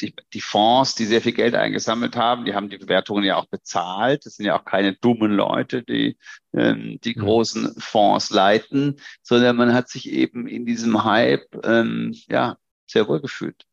die, 0.05 0.15
die 0.33 0.41
Fonds, 0.41 0.95
die 0.95 1.07
sehr 1.07 1.23
viel 1.23 1.33
Geld 1.33 1.55
eingesammelt 1.55 2.17
haben, 2.17 2.45
die 2.45 2.55
haben 2.55 2.69
die 2.69 2.79
Bewertungen 2.79 3.25
ja 3.25 3.37
auch 3.37 3.47
bezahlt. 3.47 4.27
Das 4.27 4.37
sind 4.37 4.47
ja 4.47 4.59
auch 4.59 4.65
keine 4.65 4.95
dummen 4.95 5.33
Leute, 5.33 5.83
die 5.83 6.19
ähm, 6.53 6.99
die 7.03 7.15
großen 7.15 7.75
Fonds 7.79 8.31
leiten, 8.31 9.01
sondern 9.23 9.57
man 9.57 9.73
hat 9.73 9.89
sich 9.89 10.11
eben 10.11 10.47
in 10.47 10.67
diesem 10.67 11.05
Hype 11.05 11.47
ähm, 11.65 12.15
ja 12.29 12.59
sehr 12.87 13.09
wohl 13.09 13.21
gefühlt. 13.21 13.65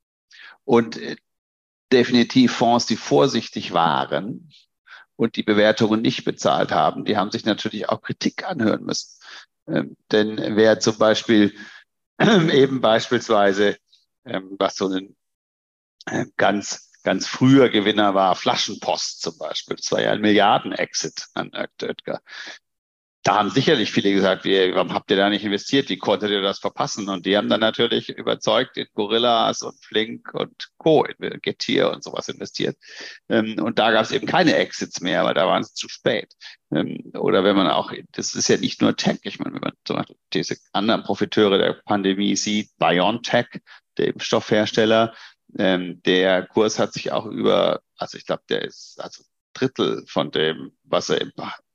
Und 0.64 0.98
äh, 0.98 1.18
definitiv 1.92 2.54
Fonds, 2.54 2.86
die 2.86 2.96
vorsichtig 2.96 3.74
waren 3.74 4.50
und 5.18 5.36
die 5.36 5.44
Bewertungen 5.44 6.02
nicht 6.02 6.24
bezahlt 6.24 6.72
haben, 6.72 7.04
die 7.04 7.18
haben 7.18 7.32
sich 7.32 7.44
natürlich 7.44 7.90
auch 7.90 8.02
Kritik 8.02 8.48
anhören 8.48 8.86
müssen. 8.86 9.20
Ähm, 9.68 9.98
denn 10.12 10.38
wer 10.56 10.80
zum 10.80 10.98
Beispiel 10.98 11.54
eben 12.20 12.80
beispielsweise, 12.80 13.78
ähm, 14.24 14.56
was 14.58 14.78
so 14.78 14.88
ein 14.88 15.10
äh, 15.10 15.21
ganz, 16.38 16.92
ganz 17.04 17.28
früher 17.28 17.70
Gewinner 17.70 18.14
war, 18.14 18.36
Flaschenpost 18.36 19.22
zum 19.22 19.38
Beispiel, 19.38 19.76
das 19.76 19.92
war 19.92 20.02
ja 20.02 20.12
ein 20.12 20.22
Milliarden-Exit 20.22 21.28
an 21.34 21.52
Oetker 21.54 22.20
da 23.24 23.36
haben 23.36 23.52
sicherlich 23.52 23.92
viele 23.92 24.12
gesagt, 24.12 24.46
wie, 24.46 24.74
warum 24.74 24.94
habt 24.94 25.12
ihr 25.12 25.18
da 25.18 25.30
nicht 25.30 25.46
investiert? 25.46 25.90
Wie 25.90 25.98
konntet 25.98 26.32
ihr 26.32 26.42
das 26.42 26.58
verpassen? 26.58 27.08
Und 27.08 27.26
die 27.28 27.38
haben 27.38 27.50
dann 27.50 27.60
natürlich 27.60 28.10
überzeugt 28.10 28.78
in 28.78 28.88
Gorillas 28.96 29.62
und 29.62 29.80
Flink 29.84 30.34
und 30.34 30.70
Co., 30.78 31.06
in 31.06 31.40
Getir 31.42 31.92
und 31.92 32.04
sowas 32.04 32.30
investiert. 32.30 32.78
Ähm, 33.30 33.62
und 33.62 33.78
da 33.78 33.92
gab 33.92 34.06
es 34.06 34.12
eben 34.12 34.26
keine 34.26 34.56
Exits 34.56 35.02
mehr, 35.02 35.24
weil 35.24 35.36
da 35.36 35.46
waren 35.46 35.62
es 35.62 35.76
zu 35.76 35.88
spät. 35.88 36.34
Ähm, 36.74 37.12
oder 37.14 37.44
wenn 37.44 37.56
man 37.56 37.68
auch, 37.68 37.94
das 38.14 38.34
ist 38.34 38.48
ja 38.48 38.58
nicht 38.58 38.82
nur 38.82 38.96
Tech, 38.96 39.20
ich 39.22 39.38
meine, 39.38 39.54
wenn 39.54 39.62
man 39.62 39.74
zum 39.86 39.98
Beispiel 39.98 40.18
diese 40.34 40.58
anderen 40.74 41.04
Profiteure 41.04 41.60
der 41.60 41.74
Pandemie 41.86 42.36
sieht, 42.36 42.72
BioNTech, 42.80 43.62
der 43.98 44.08
Impfstoffhersteller, 44.08 45.14
ähm, 45.58 46.02
der 46.06 46.46
Kurs 46.48 46.80
hat 46.80 46.94
sich 46.94 47.12
auch 47.12 47.26
über, 47.26 47.82
also 47.98 48.18
ich 48.18 48.26
glaube, 48.26 48.44
der 48.50 48.64
ist 48.64 49.00
also 49.00 49.24
Drittel 49.54 50.04
von 50.08 50.32
dem, 50.32 50.72
was 50.84 51.10
er 51.10 51.22
im 51.22 51.32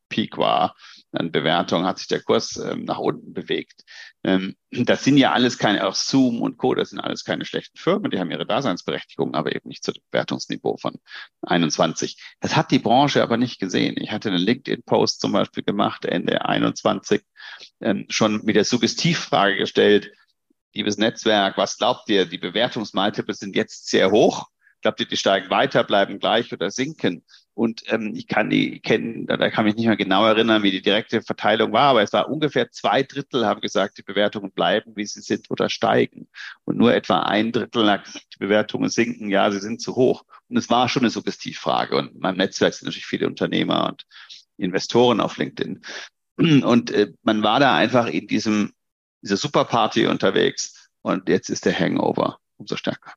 Peak 0.09 0.39
war, 0.39 0.77
an 1.13 1.33
Bewertung 1.33 1.85
hat 1.85 1.99
sich 1.99 2.09
der 2.09 2.23
Kurs 2.23 2.57
ähm, 2.57 2.85
nach 2.85 2.99
unten 2.99 3.33
bewegt. 3.33 3.83
Ähm, 4.23 4.57
das 4.71 5.05
sind 5.05 5.17
ja 5.17 5.33
alles 5.33 5.59
keine, 5.59 5.87
auch 5.87 5.95
Zoom 5.95 6.43
und 6.43 6.59
Co., 6.59 6.75
das 6.75 6.91
sind 6.91 7.01
alles 7.01 7.25
keine 7.25 7.45
schlechten 7.45 7.79
Firmen, 7.79 8.11
die 8.11 8.19
haben 8.19 8.31
ihre 8.31 8.47
Daseinsberechtigung, 8.47 9.35
aber 9.35 9.55
eben 9.55 9.69
nicht 9.69 9.85
zu 9.85 9.93
dem 9.93 10.03
Bewertungsniveau 10.11 10.77
von 10.77 10.97
21. 11.43 12.23
Das 12.41 12.57
hat 12.57 12.71
die 12.71 12.79
Branche 12.79 13.23
aber 13.23 13.37
nicht 13.37 13.59
gesehen. 13.59 13.97
Ich 13.99 14.13
hatte 14.13 14.29
einen 14.29 14.39
LinkedIn-Post 14.43 15.21
zum 15.21 15.33
Beispiel 15.33 15.65
gemacht, 15.65 16.05
Ende 16.05 16.45
21, 16.45 17.23
ähm, 17.81 18.07
schon 18.09 18.45
mit 18.45 18.57
der 18.57 18.65
Suggestivfrage 18.65 19.57
gestellt, 19.57 20.13
liebes 20.77 20.99
Netzwerk, 20.99 21.57
was 21.57 21.79
glaubt 21.79 22.09
ihr, 22.09 22.27
die 22.27 22.39
Bewertungsmultiples 22.39 23.39
sind 23.39 23.57
jetzt 23.57 23.89
sehr 23.89 24.11
hoch? 24.11 24.47
Glaubt 24.83 25.01
ihr, 25.01 25.07
die 25.07 25.17
steigen 25.17 25.51
weiter, 25.51 25.83
bleiben 25.85 26.19
gleich 26.19 26.53
oder 26.53 26.71
sinken? 26.71 27.25
Und 27.55 27.85
ähm, 27.91 28.13
ich 28.15 28.27
kann 28.27 28.51
die 28.51 28.81
kennen, 28.81 29.27
da, 29.27 29.39
da 29.39 29.49
kann 29.49 29.65
mich 29.65 29.77
nicht 29.77 29.87
mehr 29.87 29.97
genau 29.97 30.27
erinnern, 30.27 30.63
wie 30.63 30.71
die 30.71 30.83
direkte 30.83 31.23
Verteilung 31.23 31.73
war, 31.73 31.91
aber 31.91 32.03
es 32.03 32.13
war 32.13 32.29
ungefähr 32.29 32.71
zwei 32.71 33.03
Drittel 33.03 33.47
haben 33.47 33.63
gesagt, 33.63 33.97
die 33.97 34.03
Bewertungen 34.03 34.53
bleiben, 34.53 34.93
wie 34.95 35.07
sie 35.07 35.23
sind 35.23 35.51
oder 35.51 35.71
steigen. 35.71 36.29
Und 36.65 36.77
nur 36.77 36.95
etwa 36.95 37.21
ein 37.21 37.53
Drittel 37.53 37.91
hat 37.91 38.05
gesagt, 38.05 38.27
die 38.35 38.45
Bewertungen 38.45 38.91
sinken, 38.91 39.31
ja, 39.31 39.51
sie 39.51 39.61
sind 39.61 39.81
zu 39.81 39.97
hoch. 39.97 40.25
Und 40.49 40.59
es 40.59 40.69
war 40.69 40.91
schon 40.91 41.03
eine 41.03 41.11
Suggestivfrage. 41.11 41.97
Und 41.97 42.13
in 42.13 42.21
meinem 42.21 42.37
Netzwerk 42.37 42.75
sind 42.75 42.87
natürlich 42.87 43.07
viele 43.07 43.27
Unternehmer 43.27 43.87
und 43.87 44.05
Investoren 44.59 45.21
auf 45.21 45.39
LinkedIn. 45.39 45.83
Und 46.37 46.91
äh, 46.91 47.13
man 47.23 47.43
war 47.43 47.59
da 47.59 47.75
einfach 47.75 48.07
in 48.07 48.27
diesem, 48.27 48.73
dieser 49.23 49.37
Superparty 49.37 50.07
unterwegs 50.07 50.91
und 51.03 51.29
jetzt 51.29 51.49
ist 51.49 51.65
der 51.65 51.79
Hangover 51.79 52.39
umso 52.57 52.77
stärker. 52.77 53.13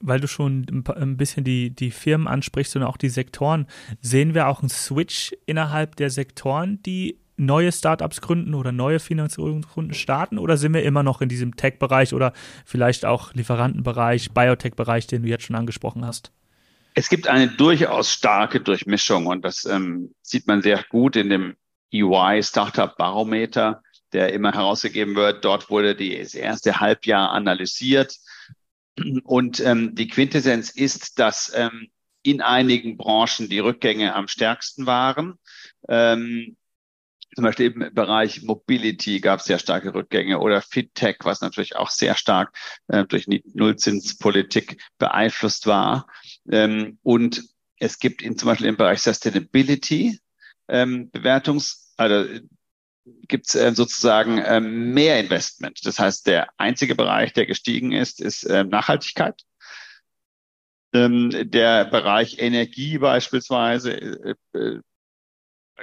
Weil 0.00 0.18
du 0.18 0.26
schon 0.26 0.66
ein 0.96 1.16
bisschen 1.16 1.44
die, 1.44 1.70
die 1.70 1.92
Firmen 1.92 2.26
ansprichst 2.26 2.74
und 2.74 2.82
auch 2.82 2.96
die 2.96 3.08
Sektoren, 3.08 3.66
sehen 4.00 4.34
wir 4.34 4.48
auch 4.48 4.60
einen 4.60 4.68
Switch 4.68 5.32
innerhalb 5.46 5.94
der 5.96 6.10
Sektoren, 6.10 6.82
die 6.82 7.18
neue 7.36 7.72
Startups 7.72 8.20
gründen 8.20 8.54
oder 8.54 8.72
neue 8.72 9.00
Finanzierungsrunden 9.00 9.94
starten? 9.94 10.38
Oder 10.38 10.56
sind 10.56 10.74
wir 10.74 10.82
immer 10.82 11.02
noch 11.02 11.20
in 11.20 11.28
diesem 11.28 11.56
Tech-Bereich 11.56 12.14
oder 12.14 12.32
vielleicht 12.64 13.04
auch 13.04 13.34
Lieferantenbereich, 13.34 14.32
Biotech-Bereich, 14.32 15.06
den 15.06 15.22
du 15.22 15.28
jetzt 15.28 15.44
schon 15.44 15.56
angesprochen 15.56 16.04
hast? 16.04 16.32
Es 16.94 17.08
gibt 17.08 17.26
eine 17.26 17.48
durchaus 17.48 18.12
starke 18.12 18.60
Durchmischung 18.60 19.26
und 19.26 19.44
das 19.44 19.64
ähm, 19.64 20.14
sieht 20.22 20.46
man 20.46 20.62
sehr 20.62 20.84
gut 20.90 21.16
in 21.16 21.30
dem 21.30 21.56
EY 21.90 22.42
Startup 22.42 22.94
Barometer, 22.96 23.82
der 24.12 24.32
immer 24.32 24.52
herausgegeben 24.52 25.16
wird. 25.16 25.44
Dort 25.44 25.70
wurde 25.70 25.94
die, 25.94 26.18
das 26.18 26.34
erste 26.34 26.80
Halbjahr 26.80 27.30
analysiert 27.30 28.18
und 29.24 29.60
ähm, 29.60 29.94
die 29.94 30.08
Quintessenz 30.08 30.70
ist, 30.70 31.18
dass 31.18 31.52
ähm, 31.54 31.88
in 32.22 32.40
einigen 32.40 32.96
Branchen 32.96 33.48
die 33.48 33.58
Rückgänge 33.58 34.14
am 34.14 34.28
stärksten 34.28 34.86
waren. 34.86 35.38
Ähm, 35.88 36.56
zum 37.34 37.44
Beispiel 37.44 37.72
im 37.72 37.94
Bereich 37.94 38.42
Mobility 38.42 39.20
gab 39.20 39.40
es 39.40 39.46
sehr 39.46 39.58
starke 39.58 39.94
Rückgänge 39.94 40.38
oder 40.38 40.60
FinTech, 40.60 41.16
was 41.22 41.40
natürlich 41.40 41.76
auch 41.76 41.88
sehr 41.88 42.14
stark 42.14 42.54
äh, 42.88 43.04
durch 43.04 43.24
die 43.24 43.42
Nullzinspolitik 43.54 44.82
beeinflusst 44.98 45.66
war. 45.66 46.06
Ähm, 46.50 46.98
und 47.02 47.42
es 47.78 47.98
gibt 47.98 48.20
in, 48.22 48.36
zum 48.36 48.48
Beispiel 48.48 48.68
im 48.68 48.76
Bereich 48.76 49.00
Sustainability 49.00 50.20
ähm, 50.68 51.10
Bewertungs, 51.10 51.94
also 51.96 52.26
gibt 53.04 53.48
es 53.48 53.54
äh, 53.54 53.74
sozusagen 53.74 54.38
äh, 54.38 54.60
mehr 54.60 55.20
Investment. 55.20 55.84
Das 55.84 55.98
heißt, 55.98 56.26
der 56.26 56.48
einzige 56.56 56.94
Bereich, 56.94 57.32
der 57.32 57.46
gestiegen 57.46 57.92
ist, 57.92 58.20
ist 58.20 58.44
äh, 58.44 58.64
Nachhaltigkeit. 58.64 59.42
Ähm, 60.92 61.30
der 61.50 61.86
Bereich 61.86 62.38
Energie 62.38 62.98
beispielsweise, 62.98 63.92
äh, 63.92 64.34
äh, 64.52 64.80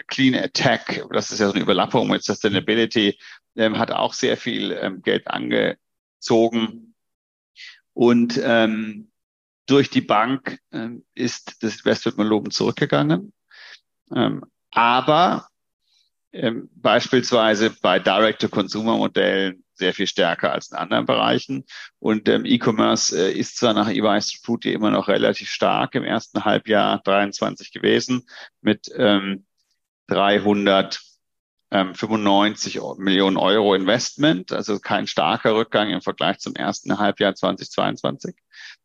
Clean 0.08 0.36
Attack, 0.36 1.06
das 1.12 1.32
ist 1.32 1.40
ja 1.40 1.48
so 1.48 1.54
eine 1.54 1.64
Überlappung 1.64 2.10
mit 2.10 2.24
Sustainability, 2.24 3.20
ähm, 3.56 3.78
hat 3.78 3.92
auch 3.92 4.14
sehr 4.14 4.38
viel 4.38 4.72
ähm, 4.72 5.02
Geld 5.02 5.28
angezogen. 5.28 6.96
Und 7.94 8.40
ähm, 8.42 9.12
durch 9.66 9.90
die 9.90 10.02
Bank 10.02 10.60
ähm, 10.72 11.06
ist 11.16 11.64
das 11.64 11.78
Investmentvolumen 11.78 12.52
zurückgegangen. 12.52 13.34
Ähm, 14.16 14.46
aber 14.72 15.48
ähm, 16.32 16.70
beispielsweise 16.76 17.72
bei 17.82 17.98
Direct-to-Consumer-Modellen 18.00 19.64
sehr 19.74 19.94
viel 19.94 20.08
stärker 20.08 20.52
als 20.52 20.72
in 20.72 20.78
anderen 20.78 21.06
Bereichen. 21.06 21.66
Und 21.98 22.28
ähm, 22.30 22.46
E-Commerce 22.46 23.18
äh, 23.18 23.32
ist 23.32 23.58
zwar 23.58 23.74
nach 23.74 23.90
EY 23.90 24.20
Fruity 24.44 24.74
immer 24.74 24.92
noch 24.92 25.08
relativ 25.08 25.50
stark 25.50 25.96
im 25.96 26.04
ersten 26.04 26.46
Halbjahr 26.46 27.02
23 27.04 27.72
gewesen 27.72 28.28
mit 28.62 28.92
ähm, 28.96 29.48
395 30.08 32.80
Millionen 32.98 33.38
Euro 33.38 33.74
Investment, 33.74 34.52
also 34.52 34.80
kein 34.80 35.08
starker 35.08 35.56
Rückgang 35.56 35.90
im 35.90 36.02
Vergleich 36.02 36.38
zum 36.40 36.56
ersten 36.56 37.00
Halbjahr 37.00 37.34
2022. 37.36 38.36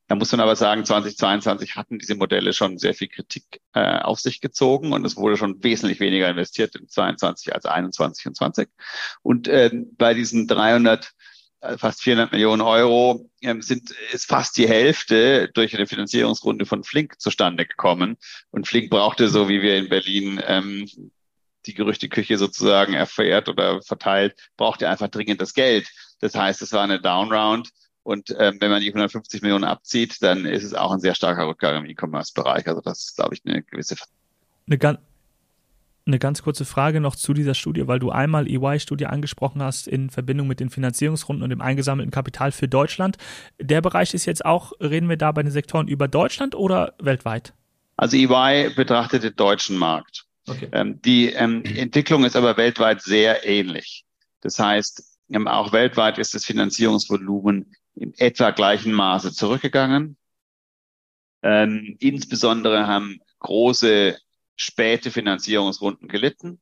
Da 0.06 0.16
muss 0.16 0.30
man 0.32 0.40
aber 0.40 0.54
sagen, 0.54 0.84
2022 0.84 1.76
hatten 1.76 1.98
diese 1.98 2.14
Modelle 2.14 2.52
schon 2.52 2.78
sehr 2.78 2.92
viel 2.94 3.08
Kritik 3.08 3.60
äh, 3.72 3.98
auf 4.00 4.20
sich 4.20 4.40
gezogen 4.40 4.92
und 4.92 5.04
es 5.06 5.16
wurde 5.16 5.38
schon 5.38 5.62
wesentlich 5.64 5.98
weniger 5.98 6.28
investiert 6.28 6.76
in 6.76 6.88
22 6.88 7.54
als 7.54 7.64
21 7.64 8.26
und 8.26 8.36
20. 8.36 8.68
Und 9.22 9.48
äh, 9.48 9.70
bei 9.96 10.12
diesen 10.12 10.46
300 10.46 11.12
äh, 11.64 11.78
fast 11.78 12.02
400 12.02 12.32
Millionen 12.32 12.60
Euro 12.60 13.30
ähm, 13.40 13.62
sind 13.62 13.92
ist 14.12 14.26
fast 14.26 14.58
die 14.58 14.68
Hälfte 14.68 15.50
durch 15.54 15.74
eine 15.74 15.86
Finanzierungsrunde 15.86 16.66
von 16.66 16.84
Flink 16.84 17.18
zustande 17.18 17.64
gekommen. 17.64 18.18
Und 18.50 18.68
Flink 18.68 18.90
brauchte, 18.90 19.28
so 19.28 19.48
wie 19.48 19.62
wir 19.62 19.78
in 19.78 19.88
Berlin 19.88 20.42
ähm, 20.46 20.86
die 21.64 21.72
Gerüchteküche 21.74 22.36
sozusagen 22.36 22.92
erfährt 22.92 23.48
oder 23.48 23.80
verteilt, 23.80 24.38
brauchte 24.58 24.88
einfach 24.90 25.08
dringend 25.08 25.40
das 25.40 25.54
Geld. 25.54 25.88
Das 26.20 26.34
heißt, 26.34 26.60
es 26.60 26.72
war 26.72 26.82
eine 26.82 27.00
Downround 27.00 27.70
und 28.04 28.34
ähm, 28.38 28.58
wenn 28.60 28.70
man 28.70 28.80
die 28.80 28.88
150 28.88 29.42
Millionen 29.42 29.64
abzieht, 29.64 30.22
dann 30.22 30.44
ist 30.44 30.62
es 30.62 30.74
auch 30.74 30.92
ein 30.92 31.00
sehr 31.00 31.14
starker 31.14 31.48
Rückgang 31.48 31.84
im 31.84 31.90
E-Commerce-Bereich. 31.90 32.68
Also 32.68 32.80
das 32.80 33.00
ist, 33.00 33.16
glaube 33.16 33.34
ich, 33.34 33.42
eine 33.44 33.62
gewisse. 33.62 33.96
Eine 34.66 34.78
ganz 34.78 34.98
eine 36.06 36.18
ganz 36.18 36.42
kurze 36.42 36.66
Frage 36.66 37.00
noch 37.00 37.16
zu 37.16 37.32
dieser 37.32 37.54
Studie, 37.54 37.86
weil 37.86 37.98
du 37.98 38.10
einmal 38.10 38.46
EY-Studie 38.46 39.06
angesprochen 39.06 39.62
hast 39.62 39.88
in 39.88 40.10
Verbindung 40.10 40.46
mit 40.46 40.60
den 40.60 40.68
Finanzierungsrunden 40.68 41.42
und 41.42 41.48
dem 41.48 41.62
eingesammelten 41.62 42.10
Kapital 42.10 42.52
für 42.52 42.68
Deutschland. 42.68 43.16
Der 43.58 43.80
Bereich 43.80 44.12
ist 44.12 44.26
jetzt 44.26 44.44
auch, 44.44 44.72
reden 44.80 45.08
wir 45.08 45.16
da 45.16 45.32
bei 45.32 45.42
den 45.42 45.50
Sektoren 45.50 45.88
über 45.88 46.06
Deutschland 46.06 46.54
oder 46.54 46.94
weltweit? 46.98 47.54
Also 47.96 48.18
EY 48.18 48.74
betrachtet 48.74 49.22
den 49.22 49.34
deutschen 49.34 49.78
Markt. 49.78 50.26
Okay. 50.46 50.68
Ähm, 50.72 51.00
die 51.00 51.30
ähm, 51.30 51.64
Entwicklung 51.64 52.24
ist 52.24 52.36
aber 52.36 52.58
weltweit 52.58 53.00
sehr 53.00 53.46
ähnlich. 53.46 54.04
Das 54.42 54.58
heißt, 54.58 55.02
ähm, 55.30 55.48
auch 55.48 55.72
weltweit 55.72 56.18
ist 56.18 56.34
das 56.34 56.44
Finanzierungsvolumen 56.44 57.72
in 57.94 58.14
etwa 58.18 58.50
gleichen 58.50 58.92
Maße 58.92 59.32
zurückgegangen. 59.32 60.16
Ähm, 61.42 61.96
insbesondere 62.00 62.86
haben 62.86 63.20
große 63.40 64.16
späte 64.56 65.10
Finanzierungsrunden 65.10 66.08
gelitten. 66.08 66.60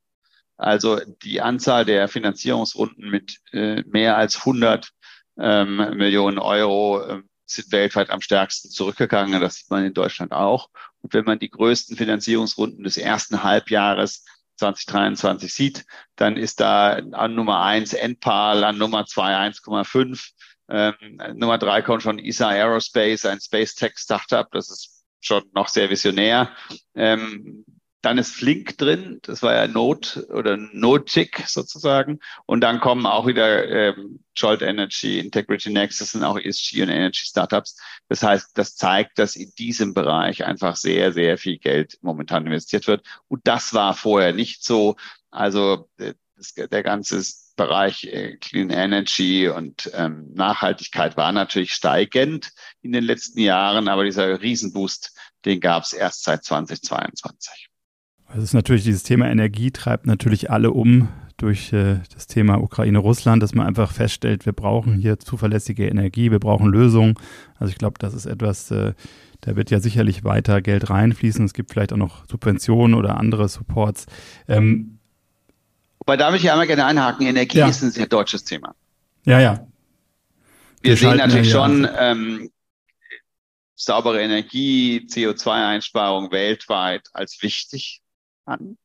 Also 0.56 1.00
die 1.22 1.40
Anzahl 1.40 1.84
der 1.84 2.08
Finanzierungsrunden 2.08 3.10
mit 3.10 3.38
äh, 3.52 3.82
mehr 3.82 4.16
als 4.16 4.38
100 4.38 4.90
ähm, 5.38 5.76
Millionen 5.96 6.38
Euro 6.38 7.00
äh, 7.02 7.22
sind 7.46 7.72
weltweit 7.72 8.10
am 8.10 8.20
stärksten 8.20 8.70
zurückgegangen. 8.70 9.40
Das 9.40 9.56
sieht 9.56 9.70
man 9.70 9.84
in 9.84 9.94
Deutschland 9.94 10.32
auch. 10.32 10.68
Und 11.00 11.14
wenn 11.14 11.24
man 11.24 11.38
die 11.38 11.50
größten 11.50 11.96
Finanzierungsrunden 11.96 12.84
des 12.84 12.96
ersten 12.96 13.42
Halbjahres 13.42 14.24
2023 14.56 15.52
sieht, 15.52 15.84
dann 16.16 16.36
ist 16.36 16.60
da 16.60 16.92
an 16.92 17.34
Nummer 17.34 17.62
eins 17.62 17.92
Enpal, 17.92 18.64
an 18.64 18.78
Nummer 18.78 19.06
zwei 19.06 19.34
1,5, 19.34 20.30
ähm, 20.72 21.20
Nummer 21.34 21.58
drei 21.58 21.82
kommt 21.82 22.02
schon 22.02 22.18
ESA 22.18 22.48
Aerospace, 22.48 23.26
ein 23.26 23.40
Space 23.40 23.74
Tech 23.74 23.92
Startup. 23.96 24.50
Das 24.52 24.70
ist 24.70 25.04
schon 25.20 25.44
noch 25.52 25.68
sehr 25.68 25.90
visionär. 25.90 26.50
Ähm, 26.94 27.64
dann 28.00 28.18
ist 28.18 28.34
Flink 28.34 28.78
drin, 28.78 29.20
das 29.22 29.42
war 29.42 29.54
ja 29.54 29.68
Not 29.68 30.26
oder 30.30 30.56
Notic 30.56 31.44
sozusagen. 31.46 32.18
Und 32.46 32.62
dann 32.62 32.80
kommen 32.80 33.06
auch 33.06 33.26
wieder 33.26 33.68
ähm, 33.68 34.24
Jolt 34.34 34.62
Energy, 34.62 35.20
Integrity 35.20 35.70
Nexus 35.70 36.14
und 36.14 36.24
auch 36.24 36.36
ESG 36.36 36.82
und 36.82 36.88
Energy 36.88 37.24
Startups. 37.26 37.80
Das 38.08 38.22
heißt, 38.22 38.50
das 38.54 38.74
zeigt, 38.74 39.18
dass 39.18 39.36
in 39.36 39.52
diesem 39.56 39.94
Bereich 39.94 40.44
einfach 40.44 40.74
sehr, 40.76 41.12
sehr 41.12 41.38
viel 41.38 41.58
Geld 41.58 41.98
momentan 42.00 42.46
investiert 42.46 42.88
wird. 42.88 43.06
Und 43.28 43.42
das 43.44 43.72
war 43.72 43.94
vorher 43.94 44.32
nicht 44.32 44.64
so. 44.64 44.96
Also 45.30 45.88
äh, 45.98 46.14
der 46.56 46.82
ganze 46.82 47.22
Bereich 47.56 48.04
äh, 48.04 48.36
Clean 48.36 48.70
Energy 48.70 49.48
und 49.48 49.90
ähm, 49.94 50.30
Nachhaltigkeit 50.34 51.16
war 51.16 51.32
natürlich 51.32 51.72
steigend 51.72 52.50
in 52.80 52.92
den 52.92 53.04
letzten 53.04 53.40
Jahren, 53.40 53.88
aber 53.88 54.04
dieser 54.04 54.40
Riesenboost, 54.40 55.16
den 55.44 55.60
gab 55.60 55.84
es 55.84 55.92
erst 55.92 56.24
seit 56.24 56.44
2022. 56.44 57.68
Es 58.34 58.42
ist 58.42 58.54
natürlich 58.54 58.84
dieses 58.84 59.02
Thema 59.02 59.30
Energie 59.30 59.70
treibt 59.70 60.06
natürlich 60.06 60.50
alle 60.50 60.70
um 60.70 61.08
durch 61.36 61.72
äh, 61.72 62.00
das 62.14 62.26
Thema 62.26 62.62
Ukraine-Russland, 62.62 63.42
dass 63.42 63.54
man 63.54 63.66
einfach 63.66 63.90
feststellt, 63.92 64.46
wir 64.46 64.52
brauchen 64.52 64.94
hier 64.94 65.18
zuverlässige 65.18 65.88
Energie, 65.88 66.30
wir 66.30 66.38
brauchen 66.38 66.68
Lösungen. 66.68 67.14
Also 67.58 67.72
ich 67.72 67.78
glaube, 67.78 67.96
das 67.98 68.14
ist 68.14 68.26
etwas, 68.26 68.70
äh, 68.70 68.94
da 69.40 69.56
wird 69.56 69.70
ja 69.70 69.80
sicherlich 69.80 70.24
weiter 70.24 70.62
Geld 70.62 70.88
reinfließen. 70.88 71.44
Es 71.44 71.52
gibt 71.52 71.72
vielleicht 71.72 71.92
auch 71.92 71.98
noch 71.98 72.28
Subventionen 72.28 72.94
oder 72.94 73.18
andere 73.18 73.48
Supports. 73.48 74.06
Ähm, 74.46 74.98
Wobei 76.04 76.16
da 76.16 76.32
möchte 76.32 76.46
ich 76.46 76.50
einmal 76.50 76.66
gerne 76.66 76.84
einhaken, 76.84 77.26
Energie 77.26 77.58
ja. 77.58 77.68
ist 77.68 77.80
ein 77.80 77.92
sehr 77.92 78.08
deutsches 78.08 78.42
Thema. 78.42 78.74
Ja, 79.24 79.38
ja. 79.38 79.66
Wir, 80.80 80.90
wir 80.90 80.96
sehen 80.96 81.18
natürlich 81.18 81.52
ja, 81.52 81.64
schon 81.64 81.88
ähm, 81.96 82.50
saubere 83.76 84.20
Energie, 84.20 85.06
CO2-Einsparung 85.08 86.32
weltweit 86.32 87.08
als 87.12 87.40
wichtig 87.40 88.02
an. 88.44 88.78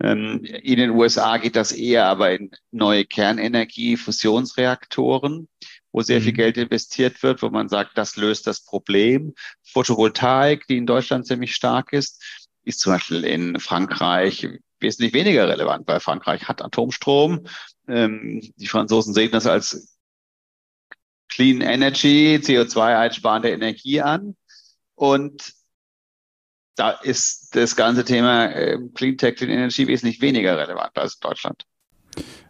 Ähm, 0.00 0.42
in 0.42 0.78
den 0.78 0.90
USA 0.92 1.36
geht 1.36 1.54
das 1.54 1.70
eher 1.70 2.06
aber 2.06 2.32
in 2.32 2.50
neue 2.70 3.04
Kernenergie, 3.04 3.98
Fusionsreaktoren, 3.98 5.48
wo 5.92 6.00
sehr 6.00 6.22
viel 6.22 6.32
mhm. 6.32 6.36
Geld 6.36 6.56
investiert 6.56 7.22
wird, 7.22 7.42
wo 7.42 7.50
man 7.50 7.68
sagt, 7.68 7.98
das 7.98 8.16
löst 8.16 8.46
das 8.46 8.64
Problem. 8.64 9.34
Photovoltaik, 9.62 10.66
die 10.66 10.78
in 10.78 10.86
Deutschland 10.86 11.26
ziemlich 11.26 11.54
stark 11.54 11.92
ist, 11.92 12.24
ist 12.64 12.80
zum 12.80 12.94
Beispiel 12.94 13.22
in 13.24 13.60
Frankreich 13.60 14.48
wesentlich 14.84 15.12
weniger 15.12 15.48
relevant, 15.48 15.88
weil 15.88 16.00
Frankreich 16.00 16.46
hat 16.46 16.62
Atomstrom. 16.62 17.46
Ähm, 17.88 18.40
die 18.56 18.66
Franzosen 18.66 19.14
sehen 19.14 19.32
das 19.32 19.46
als 19.46 19.98
Clean 21.28 21.60
Energy, 21.60 22.38
CO2-einsparende 22.40 23.50
Energie 23.50 24.00
an. 24.00 24.36
Und 24.94 25.52
da 26.76 26.90
ist 26.90 27.54
das 27.56 27.76
ganze 27.76 28.04
Thema 28.04 28.46
äh, 28.52 28.78
Clean 28.94 29.16
Tech, 29.16 29.36
Clean 29.36 29.50
Energy 29.50 29.86
wesentlich 29.86 30.20
weniger 30.20 30.56
relevant 30.56 30.96
als 30.96 31.14
in 31.14 31.28
Deutschland. 31.28 31.64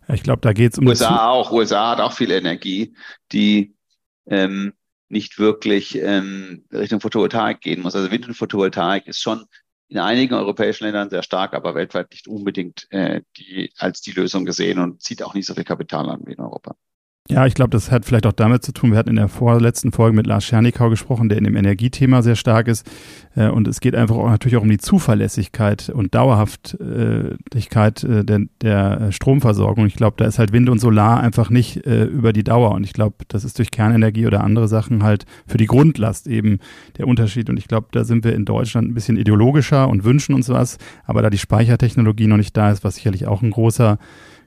Ich 0.08 0.22
glaube, 0.22 0.42
da 0.42 0.52
geht 0.52 0.72
es 0.72 0.78
um. 0.78 0.86
USA 0.86 1.28
auch. 1.28 1.50
USA 1.50 1.92
hat 1.92 2.00
auch 2.00 2.12
viel 2.12 2.30
Energie, 2.30 2.94
die 3.32 3.74
ähm, 4.26 4.74
nicht 5.08 5.38
wirklich 5.38 5.96
ähm, 5.96 6.64
Richtung 6.72 7.00
Photovoltaik 7.00 7.60
gehen 7.60 7.82
muss. 7.82 7.94
Also 7.94 8.10
Wind 8.10 8.26
und 8.26 8.34
Photovoltaik 8.34 9.06
ist 9.06 9.22
schon 9.22 9.46
in 9.94 10.00
einigen 10.00 10.34
europäischen 10.34 10.84
Ländern 10.84 11.08
sehr 11.08 11.22
stark, 11.22 11.54
aber 11.54 11.76
weltweit 11.76 12.10
nicht 12.10 12.26
unbedingt 12.26 12.88
äh, 12.90 13.22
die, 13.36 13.72
als 13.78 14.00
die 14.00 14.10
Lösung 14.10 14.44
gesehen 14.44 14.80
und 14.80 15.00
zieht 15.00 15.22
auch 15.22 15.34
nicht 15.34 15.46
so 15.46 15.54
viel 15.54 15.62
Kapital 15.62 16.10
an 16.10 16.22
wie 16.26 16.32
in 16.32 16.40
Europa. 16.40 16.74
Ja, 17.30 17.46
ich 17.46 17.54
glaube, 17.54 17.70
das 17.70 17.90
hat 17.90 18.04
vielleicht 18.04 18.26
auch 18.26 18.32
damit 18.32 18.62
zu 18.64 18.72
tun. 18.72 18.90
Wir 18.90 18.98
hatten 18.98 19.08
in 19.08 19.16
der 19.16 19.28
vorletzten 19.28 19.92
Folge 19.92 20.14
mit 20.14 20.26
Lars 20.26 20.44
Schernikau 20.44 20.90
gesprochen, 20.90 21.30
der 21.30 21.38
in 21.38 21.44
dem 21.44 21.56
Energiethema 21.56 22.20
sehr 22.20 22.36
stark 22.36 22.68
ist. 22.68 22.86
Äh, 23.34 23.48
und 23.48 23.66
es 23.66 23.80
geht 23.80 23.94
einfach 23.94 24.16
auch 24.16 24.28
natürlich 24.28 24.58
auch 24.58 24.62
um 24.62 24.68
die 24.68 24.76
Zuverlässigkeit 24.76 25.88
und 25.88 26.14
Dauerhaftigkeit 26.14 28.04
äh, 28.04 28.24
der, 28.26 28.40
der 28.60 29.10
Stromversorgung. 29.10 29.86
Ich 29.86 29.96
glaube, 29.96 30.16
da 30.18 30.26
ist 30.26 30.38
halt 30.38 30.52
Wind 30.52 30.68
und 30.68 30.80
Solar 30.80 31.20
einfach 31.20 31.48
nicht 31.48 31.86
äh, 31.86 32.04
über 32.04 32.34
die 32.34 32.44
Dauer. 32.44 32.72
Und 32.72 32.84
ich 32.84 32.92
glaube, 32.92 33.16
das 33.28 33.44
ist 33.44 33.58
durch 33.58 33.70
Kernenergie 33.70 34.26
oder 34.26 34.44
andere 34.44 34.68
Sachen 34.68 35.02
halt 35.02 35.24
für 35.46 35.56
die 35.56 35.64
Grundlast 35.64 36.26
eben 36.26 36.58
der 36.98 37.08
Unterschied. 37.08 37.48
Und 37.48 37.56
ich 37.56 37.68
glaube, 37.68 37.86
da 37.92 38.04
sind 38.04 38.24
wir 38.24 38.34
in 38.34 38.44
Deutschland 38.44 38.90
ein 38.90 38.94
bisschen 38.94 39.16
ideologischer 39.16 39.88
und 39.88 40.04
wünschen 40.04 40.34
uns 40.34 40.50
was. 40.50 40.76
Aber 41.06 41.22
da 41.22 41.30
die 41.30 41.38
Speichertechnologie 41.38 42.26
noch 42.26 42.36
nicht 42.36 42.54
da 42.54 42.70
ist, 42.70 42.84
was 42.84 42.96
sicherlich 42.96 43.26
auch 43.26 43.40
ein 43.40 43.50
großer 43.50 43.96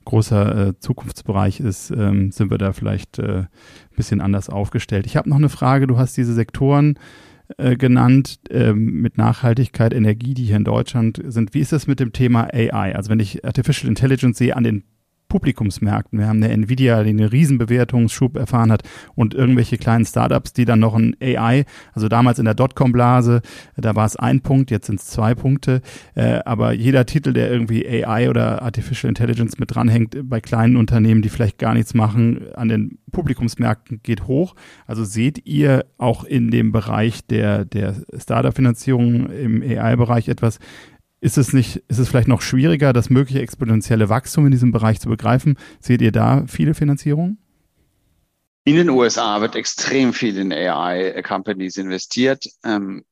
großer 0.08 0.68
äh, 0.68 0.80
Zukunftsbereich 0.80 1.60
ist, 1.60 1.92
ähm, 1.92 2.32
sind 2.32 2.50
wir 2.50 2.58
da 2.58 2.74
vielleicht 2.74 3.20
äh, 3.20 3.44
bisschen 3.96 4.22
anders 4.22 4.50
aufgestellt. 4.50 5.06
Ich 5.06 5.18
habe 5.18 5.30
noch 5.30 5.38
eine 5.38 5.50
Frage. 5.50 5.86
Du 5.86 5.98
hast 5.98 6.16
diese 6.16 6.34
Sektoren 6.34 6.98
äh, 7.58 7.76
genannt 7.76 8.40
äh, 8.50 8.74
mit 8.74 9.18
Nachhaltigkeit, 9.18 9.94
Energie, 9.94 10.34
die 10.34 10.46
hier 10.46 10.56
in 10.56 10.64
Deutschland 10.64 11.22
sind. 11.28 11.54
Wie 11.54 11.60
ist 11.60 11.74
das 11.74 11.88
mit 11.88 12.00
dem 12.00 12.14
Thema 12.14 12.48
AI? 12.54 12.96
Also 12.96 13.10
wenn 13.10 13.20
ich 13.20 13.46
Artificial 13.46 13.90
Intelligence 13.90 14.38
sehe 14.38 14.56
an 14.56 14.64
den 14.64 14.84
Publikumsmärkten. 15.28 16.20
Wir 16.20 16.28
haben 16.28 16.42
eine 16.42 16.54
Nvidia, 16.54 17.04
die 17.04 17.10
einen 17.10 17.28
Riesenbewertungsschub 17.28 18.38
erfahren 18.38 18.72
hat 18.72 18.84
und 19.16 19.34
irgendwelche 19.34 19.78
kleinen 19.78 20.06
Startups, 20.06 20.54
die 20.54 20.66
dann 20.66 20.80
noch 20.80 20.96
ein 20.96 21.16
AI, 21.22 21.66
also 21.94 22.08
damals 22.08 22.40
in 22.40 22.46
der 22.46 22.54
Dotcom-Blase, 22.54 23.42
da 23.76 23.96
war 23.96 24.06
es 24.06 24.16
ein 24.16 24.42
Punkt, 24.42 24.72
jetzt 24.72 24.88
sind 24.88 25.00
es 25.00 25.08
zwei 25.08 25.36
Punkte, 25.36 25.82
äh, 26.16 26.40
aber 26.46 26.74
jeder 26.74 27.06
Titel, 27.06 27.34
der 27.34 27.52
irgendwie 27.52 27.86
AI 27.88 28.30
oder 28.30 28.62
Artificial 28.62 29.10
Intelligence 29.10 29.60
mit 29.60 29.74
dranhängt, 29.74 30.18
bei 30.24 30.40
kleinen 30.40 30.78
Unternehmen, 30.78 31.22
die 31.22 31.30
vielleicht 31.30 31.58
gar 31.58 31.74
nichts 31.74 31.94
machen, 31.94 32.54
an 32.56 32.70
den 32.70 33.00
Publikumsmärkten 33.12 34.02
geht 34.04 34.28
hoch. 34.28 34.56
Also 34.86 35.04
seht 35.04 35.46
ihr 35.46 35.86
auch 35.98 36.24
in 36.24 36.52
dem 36.52 36.72
Bereich 36.72 37.26
der, 37.26 37.66
der 37.66 37.96
Startup-Finanzierung 38.18 39.30
im 39.30 39.62
AI-Bereich 39.62 40.30
etwas, 40.30 40.60
ist 41.20 41.38
es 41.38 41.54
nicht, 41.54 41.78
ist 41.88 41.98
es 41.98 42.10
vielleicht 42.10 42.28
noch 42.28 42.42
schwieriger, 42.42 42.94
das 42.94 43.10
mögliche 43.10 43.42
exponentielle 43.42 44.10
Wachstum 44.10 44.46
in 44.46 44.52
diesem 44.52 44.72
Bereich 44.72 45.00
zu 45.00 45.10
begreifen? 45.10 45.58
Seht 45.80 46.02
ihr 46.02 46.12
da 46.12 46.46
viele 46.48 46.74
Finanzierungen? 46.74 47.40
In 48.66 48.76
den 48.76 48.90
USA 48.90 49.40
wird 49.42 49.56
extrem 49.56 50.14
viel 50.14 50.38
in 50.38 50.52
AI-Companies 50.52 51.78
investiert, 51.78 52.46
ähm, 52.64 53.06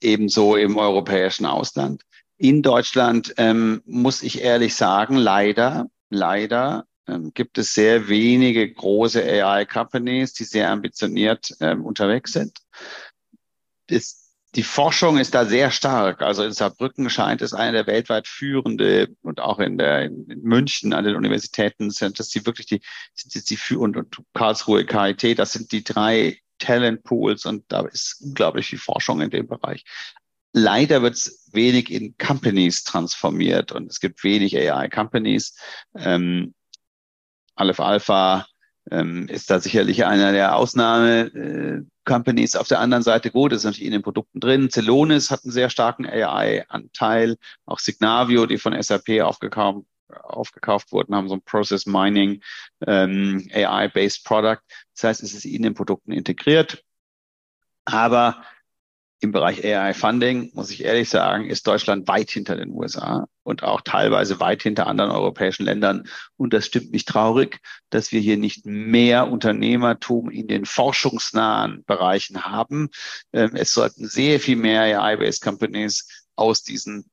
ebenso 0.00 0.56
im 0.56 0.78
europäischen 0.78 1.46
Ausland. 1.46 2.02
In 2.38 2.62
Deutschland 2.62 3.34
ähm, 3.36 3.82
muss 3.84 4.22
ich 4.22 4.40
ehrlich 4.40 4.74
sagen, 4.74 5.16
leider, 5.16 5.88
leider 6.08 6.86
ähm, 7.06 7.32
gibt 7.34 7.58
es 7.58 7.74
sehr 7.74 8.08
wenige 8.08 8.72
große 8.72 9.22
AI-Companies, 9.22 10.32
die 10.32 10.44
sehr 10.44 10.70
ambitioniert 10.70 11.54
ähm, 11.60 11.84
unterwegs 11.84 12.32
sind. 12.32 12.58
Das 13.88 14.21
die 14.54 14.62
Forschung 14.62 15.18
ist 15.18 15.34
da 15.34 15.46
sehr 15.46 15.70
stark. 15.70 16.20
Also 16.20 16.44
in 16.44 16.52
Saarbrücken 16.52 17.08
scheint 17.08 17.40
es 17.40 17.54
eine 17.54 17.72
der 17.72 17.86
weltweit 17.86 18.28
führende 18.28 19.08
und 19.22 19.40
auch 19.40 19.58
in 19.58 19.78
der 19.78 20.02
in 20.04 20.26
München 20.42 20.92
an 20.92 21.04
den 21.04 21.16
Universitäten 21.16 21.90
sind 21.90 22.18
das 22.18 22.28
die 22.28 22.44
wirklich 22.44 22.66
die 22.66 22.82
sind 23.14 23.34
jetzt 23.34 23.48
die 23.50 23.56
führende 23.56 24.00
und 24.00 24.16
Karlsruhe 24.34 24.84
KIT, 24.84 25.38
das 25.38 25.52
sind 25.52 25.72
die 25.72 25.82
drei 25.82 26.38
Talentpools 26.58 27.46
und 27.46 27.64
da 27.68 27.80
ist 27.86 28.20
unglaublich 28.20 28.66
viel 28.66 28.78
Forschung 28.78 29.20
in 29.20 29.30
dem 29.30 29.48
Bereich. 29.48 29.84
Leider 30.52 31.00
wird 31.02 31.14
es 31.14 31.48
wenig 31.52 31.90
in 31.90 32.16
Companies 32.18 32.84
transformiert 32.84 33.72
und 33.72 33.90
es 33.90 34.00
gibt 34.00 34.22
wenig 34.22 34.56
AI-Companies. 34.56 35.56
Ähm, 35.96 36.54
Aleph 37.54 37.80
Alpha 37.80 38.46
ähm, 38.90 39.28
ist 39.28 39.50
da 39.50 39.60
sicherlich 39.60 40.04
einer 40.04 40.32
der 40.32 40.56
Ausnahme-Companies. 40.56 42.54
Äh, 42.54 42.58
Auf 42.58 42.68
der 42.68 42.80
anderen 42.80 43.02
Seite 43.02 43.30
gut, 43.30 43.52
ist 43.52 43.64
natürlich 43.64 43.86
in 43.86 43.92
den 43.92 44.02
Produkten 44.02 44.40
drin. 44.40 44.70
Celonis 44.70 45.30
hat 45.30 45.44
einen 45.44 45.52
sehr 45.52 45.70
starken 45.70 46.06
AI-Anteil. 46.06 47.36
Auch 47.64 47.78
Signavio, 47.78 48.46
die 48.46 48.58
von 48.58 48.80
SAP 48.80 49.20
aufgekauft, 49.22 49.86
aufgekauft 50.08 50.92
wurden, 50.92 51.14
haben 51.14 51.28
so 51.28 51.34
ein 51.34 51.42
Process 51.42 51.86
Mining 51.86 52.42
ähm, 52.86 53.48
AI-based 53.52 54.24
Product. 54.24 54.60
Das 54.94 55.04
heißt, 55.04 55.22
es 55.22 55.32
ist 55.34 55.44
in 55.44 55.62
den 55.62 55.74
Produkten 55.74 56.12
integriert. 56.12 56.84
Aber 57.84 58.42
im 59.22 59.30
Bereich 59.30 59.64
AI 59.64 59.94
Funding, 59.94 60.50
muss 60.52 60.70
ich 60.70 60.82
ehrlich 60.82 61.08
sagen, 61.08 61.48
ist 61.48 61.64
Deutschland 61.68 62.08
weit 62.08 62.32
hinter 62.32 62.56
den 62.56 62.70
USA 62.70 63.28
und 63.44 63.62
auch 63.62 63.80
teilweise 63.80 64.40
weit 64.40 64.64
hinter 64.64 64.88
anderen 64.88 65.12
europäischen 65.12 65.64
Ländern. 65.64 66.08
Und 66.36 66.52
das 66.52 66.66
stimmt 66.66 66.90
mich 66.90 67.04
traurig, 67.04 67.60
dass 67.90 68.10
wir 68.10 68.18
hier 68.18 68.36
nicht 68.36 68.66
mehr 68.66 69.30
Unternehmertum 69.30 70.28
in 70.28 70.48
den 70.48 70.64
forschungsnahen 70.64 71.84
Bereichen 71.84 72.44
haben. 72.44 72.90
Ähm, 73.32 73.52
es 73.54 73.72
sollten 73.72 74.08
sehr 74.08 74.40
viel 74.40 74.56
mehr 74.56 75.00
AI-based 75.00 75.40
Companies 75.40 76.26
aus 76.34 76.64
diesen 76.64 77.08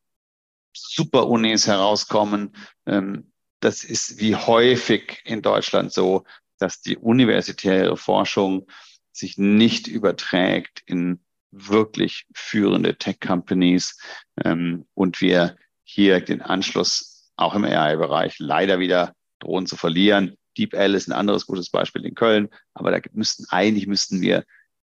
Super-Unis 0.75 1.67
herauskommen. 1.67 2.55
Ähm, 2.87 3.31
das 3.59 3.83
ist 3.83 4.19
wie 4.19 4.35
häufig 4.35 5.21
in 5.25 5.43
Deutschland 5.43 5.93
so, 5.93 6.23
dass 6.57 6.81
die 6.81 6.97
universitäre 6.97 7.97
Forschung 7.97 8.65
sich 9.11 9.37
nicht 9.37 9.87
überträgt 9.87 10.81
in 10.87 11.19
wirklich 11.51 12.25
führende 12.33 12.97
Tech-Companies 12.97 13.97
ähm, 14.43 14.85
und 14.93 15.21
wir 15.21 15.55
hier 15.83 16.21
den 16.21 16.41
Anschluss 16.41 17.31
auch 17.35 17.55
im 17.55 17.63
AI-Bereich 17.63 18.37
leider 18.39 18.79
wieder 18.79 19.13
drohen 19.39 19.65
zu 19.65 19.75
verlieren. 19.75 20.35
DeepL 20.57 20.93
ist 20.93 21.07
ein 21.07 21.13
anderes 21.13 21.45
gutes 21.45 21.69
Beispiel 21.69 22.05
in 22.05 22.15
Köln, 22.15 22.49
aber 22.73 22.91
da 22.91 22.99
müssten 23.13 23.45
eigentlich 23.49 23.87
müssten 23.87 24.21
wir 24.21 24.43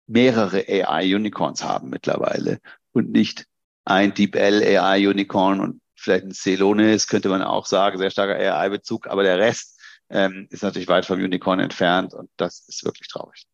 mehrere 0.08 0.66
AI-Unicorns 0.68 1.64
haben 1.64 1.90
mittlerweile 1.90 2.60
und 2.92 3.12
nicht 3.12 3.46
ein 3.86 4.14
DeepL 4.14 4.64
AI-Unicorn 4.64 5.60
und 5.60 5.82
vielleicht 5.96 6.26
ein 6.26 6.34
Celonis, 6.34 7.08
könnte 7.08 7.30
man 7.30 7.42
auch 7.42 7.66
sagen, 7.66 7.98
sehr 7.98 8.12
starker 8.12 8.36
AI-Bezug, 8.36 9.08
aber 9.08 9.24
der 9.24 9.40
Rest 9.40 9.80
ähm, 10.10 10.48
ist 10.50 10.64
natürlich 10.64 10.88
weit 10.88 11.06
vom 11.06 11.20
Unicorn 11.20 11.60
entfernt 11.60 12.14
und 12.14 12.30
das 12.38 12.66
ist 12.68 12.84
wirklich 12.86 13.08
traurig. 13.08 13.46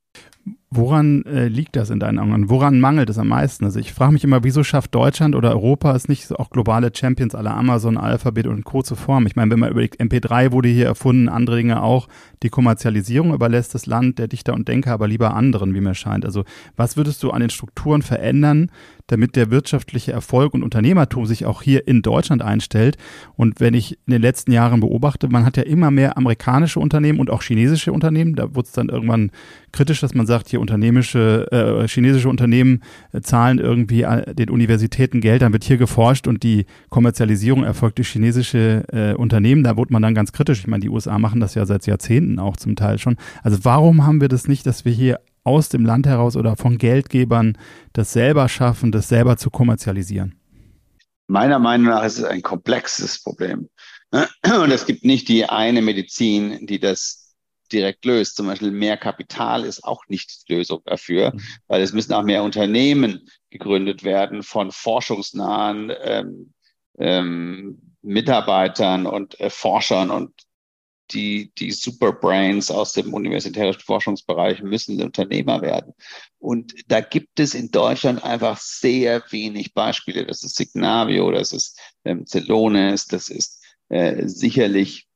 Woran 0.71 1.23
äh, 1.25 1.47
liegt 1.47 1.75
das 1.75 1.89
in 1.89 1.99
deinen 1.99 2.19
Augen? 2.19 2.49
Woran 2.49 2.79
mangelt 2.79 3.09
es 3.09 3.17
am 3.17 3.29
meisten? 3.29 3.65
Also 3.65 3.79
ich 3.79 3.91
frage 3.91 4.13
mich 4.13 4.23
immer, 4.23 4.43
wieso 4.43 4.63
schafft 4.63 4.93
Deutschland 4.93 5.35
oder 5.35 5.49
Europa 5.49 5.95
es 5.95 6.07
nicht, 6.07 6.27
so 6.27 6.35
auch 6.37 6.51
globale 6.51 6.91
Champions 6.95 7.33
aller 7.33 7.55
Amazon, 7.55 7.97
Alphabet 7.97 8.45
und 8.45 8.65
Co. 8.65 8.83
zu 8.83 8.95
formen? 8.95 9.25
Ich 9.25 9.35
meine, 9.35 9.49
wenn 9.49 9.59
man 9.59 9.71
überlegt, 9.71 9.99
MP3 9.99 10.51
wurde 10.51 10.69
hier 10.69 10.85
erfunden, 10.85 11.27
andere 11.27 11.57
Dinge 11.57 11.81
auch. 11.81 12.07
Die 12.43 12.49
Kommerzialisierung 12.49 13.33
überlässt 13.33 13.73
das 13.73 13.87
Land 13.87 14.19
der 14.19 14.27
Dichter 14.27 14.53
und 14.53 14.67
Denker 14.67 14.91
aber 14.91 15.07
lieber 15.07 15.33
anderen, 15.33 15.73
wie 15.73 15.81
mir 15.81 15.95
scheint. 15.95 16.23
Also 16.23 16.43
was 16.75 16.97
würdest 16.97 17.23
du 17.23 17.31
an 17.31 17.41
den 17.41 17.49
Strukturen 17.49 18.03
verändern, 18.03 18.71
damit 19.11 19.35
der 19.35 19.51
wirtschaftliche 19.51 20.11
Erfolg 20.11 20.53
und 20.53 20.63
Unternehmertum 20.63 21.25
sich 21.25 21.45
auch 21.45 21.61
hier 21.61 21.87
in 21.87 22.01
Deutschland 22.01 22.41
einstellt. 22.41 22.97
Und 23.35 23.59
wenn 23.59 23.73
ich 23.73 23.97
in 24.05 24.13
den 24.13 24.21
letzten 24.21 24.51
Jahren 24.51 24.79
beobachte, 24.79 25.27
man 25.29 25.45
hat 25.45 25.57
ja 25.57 25.63
immer 25.63 25.91
mehr 25.91 26.17
amerikanische 26.17 26.79
Unternehmen 26.79 27.19
und 27.19 27.29
auch 27.29 27.41
chinesische 27.41 27.91
Unternehmen. 27.91 28.35
Da 28.35 28.55
wird 28.55 28.67
es 28.67 28.71
dann 28.71 28.89
irgendwann 28.89 29.31
kritisch, 29.71 29.99
dass 30.01 30.13
man 30.13 30.25
sagt, 30.25 30.49
hier 30.49 30.61
unternehmische, 30.61 31.47
äh, 31.51 31.87
chinesische 31.87 32.29
Unternehmen 32.29 32.81
äh, 33.11 33.21
zahlen 33.21 33.59
irgendwie 33.59 34.03
äh, 34.03 34.33
den 34.33 34.49
Universitäten 34.49 35.21
Geld, 35.21 35.41
dann 35.41 35.53
wird 35.53 35.63
hier 35.63 35.77
geforscht 35.77 36.27
und 36.27 36.43
die 36.43 36.65
Kommerzialisierung 36.89 37.63
erfolgt 37.63 37.97
durch 37.97 38.09
chinesische 38.09 38.83
äh, 38.91 39.13
Unternehmen. 39.13 39.63
Da 39.63 39.77
wird 39.77 39.91
man 39.91 40.01
dann 40.01 40.15
ganz 40.15 40.31
kritisch. 40.31 40.59
Ich 40.59 40.67
meine, 40.67 40.81
die 40.81 40.89
USA 40.89 41.17
machen 41.19 41.39
das 41.39 41.55
ja 41.55 41.65
seit 41.65 41.85
Jahrzehnten 41.85 42.39
auch 42.39 42.57
zum 42.57 42.75
Teil 42.75 42.97
schon. 42.99 43.17
Also 43.43 43.59
warum 43.63 44.05
haben 44.05 44.21
wir 44.21 44.27
das 44.27 44.47
nicht, 44.47 44.65
dass 44.65 44.85
wir 44.85 44.91
hier 44.91 45.19
aus 45.49 45.69
dem 45.69 45.83
Land 45.83 46.05
heraus 46.05 46.35
oder 46.37 46.55
von 46.55 46.77
Geldgebern 46.77 47.57
das 47.91 48.13
selber 48.13 48.47
schaffen, 48.47 48.91
das 48.91 49.09
selber 49.09 49.35
zu 49.37 49.49
kommerzialisieren? 49.49 50.35
Meiner 51.27 51.59
Meinung 51.59 51.87
nach 51.87 52.03
ist 52.03 52.19
es 52.19 52.23
ein 52.23 52.43
komplexes 52.43 53.21
Problem. 53.21 53.69
Und 54.11 54.71
es 54.71 54.85
gibt 54.85 55.03
nicht 55.03 55.27
die 55.27 55.45
eine 55.45 55.81
Medizin, 55.81 56.65
die 56.67 56.79
das 56.79 57.35
direkt 57.71 58.05
löst. 58.05 58.35
Zum 58.35 58.47
Beispiel 58.47 58.71
mehr 58.71 58.97
Kapital 58.97 59.63
ist 59.63 59.83
auch 59.83 60.03
nicht 60.07 60.47
die 60.47 60.55
Lösung 60.55 60.81
dafür, 60.85 61.33
mhm. 61.33 61.41
weil 61.67 61.81
es 61.81 61.93
müssen 61.93 62.13
auch 62.13 62.23
mehr 62.23 62.43
Unternehmen 62.43 63.27
gegründet 63.49 64.03
werden 64.03 64.43
von 64.43 64.71
forschungsnahen 64.71 65.91
ähm, 66.01 66.53
ähm, 66.97 67.95
Mitarbeitern 68.01 69.05
und 69.05 69.39
äh, 69.39 69.49
Forschern 69.49 70.09
und 70.09 70.33
die, 71.11 71.51
die 71.57 71.71
Superbrains 71.71 72.71
aus 72.71 72.93
dem 72.93 73.13
universitären 73.13 73.73
Forschungsbereich 73.73 74.61
müssen 74.61 75.01
Unternehmer 75.01 75.61
werden. 75.61 75.93
Und 76.37 76.73
da 76.87 77.01
gibt 77.01 77.39
es 77.39 77.53
in 77.53 77.71
Deutschland 77.71 78.23
einfach 78.23 78.57
sehr 78.59 79.23
wenig 79.29 79.73
Beispiele. 79.73 80.25
Das 80.25 80.43
ist 80.43 80.55
Signavio, 80.55 81.31
das 81.31 81.51
ist 81.51 81.79
ähm, 82.05 82.25
Celonis, 82.25 83.07
das 83.07 83.29
ist 83.29 83.63
äh, 83.89 84.27
sicherlich 84.27 85.07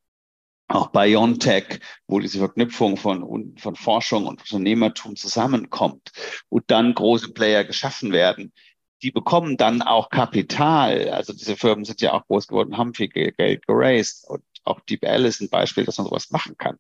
auch 0.68 0.88
BioNTech, 0.88 1.80
wo 2.08 2.20
diese 2.20 2.40
Verknüpfung 2.40 2.98
von, 2.98 3.56
von 3.58 3.76
Forschung 3.76 4.26
und 4.26 4.42
Unternehmertum 4.42 5.16
zusammenkommt 5.16 6.12
und 6.50 6.64
dann 6.68 6.94
große 6.94 7.34
Player 7.34 7.64
geschaffen 7.64 8.12
werden. 8.12 8.54
Die 9.02 9.12
bekommen 9.12 9.58
dann 9.58 9.82
auch 9.82 10.10
Kapital. 10.10 11.10
Also 11.10 11.34
diese 11.34 11.58
Firmen 11.58 11.84
sind 11.84 12.02
ja 12.02 12.14
auch 12.14 12.26
groß 12.26 12.48
geworden, 12.48 12.78
haben 12.78 12.94
viel 12.94 13.10
Geld 13.10 13.68
geraced 13.68 14.26
und 14.30 14.44
auch 14.64 14.80
DeepL 14.82 15.26
ist 15.26 15.42
ein 15.42 15.50
Beispiel, 15.50 15.86
dass 15.86 15.98
man 15.98 16.08
sowas 16.08 16.32
machen 16.32 16.58
kann. 16.58 16.78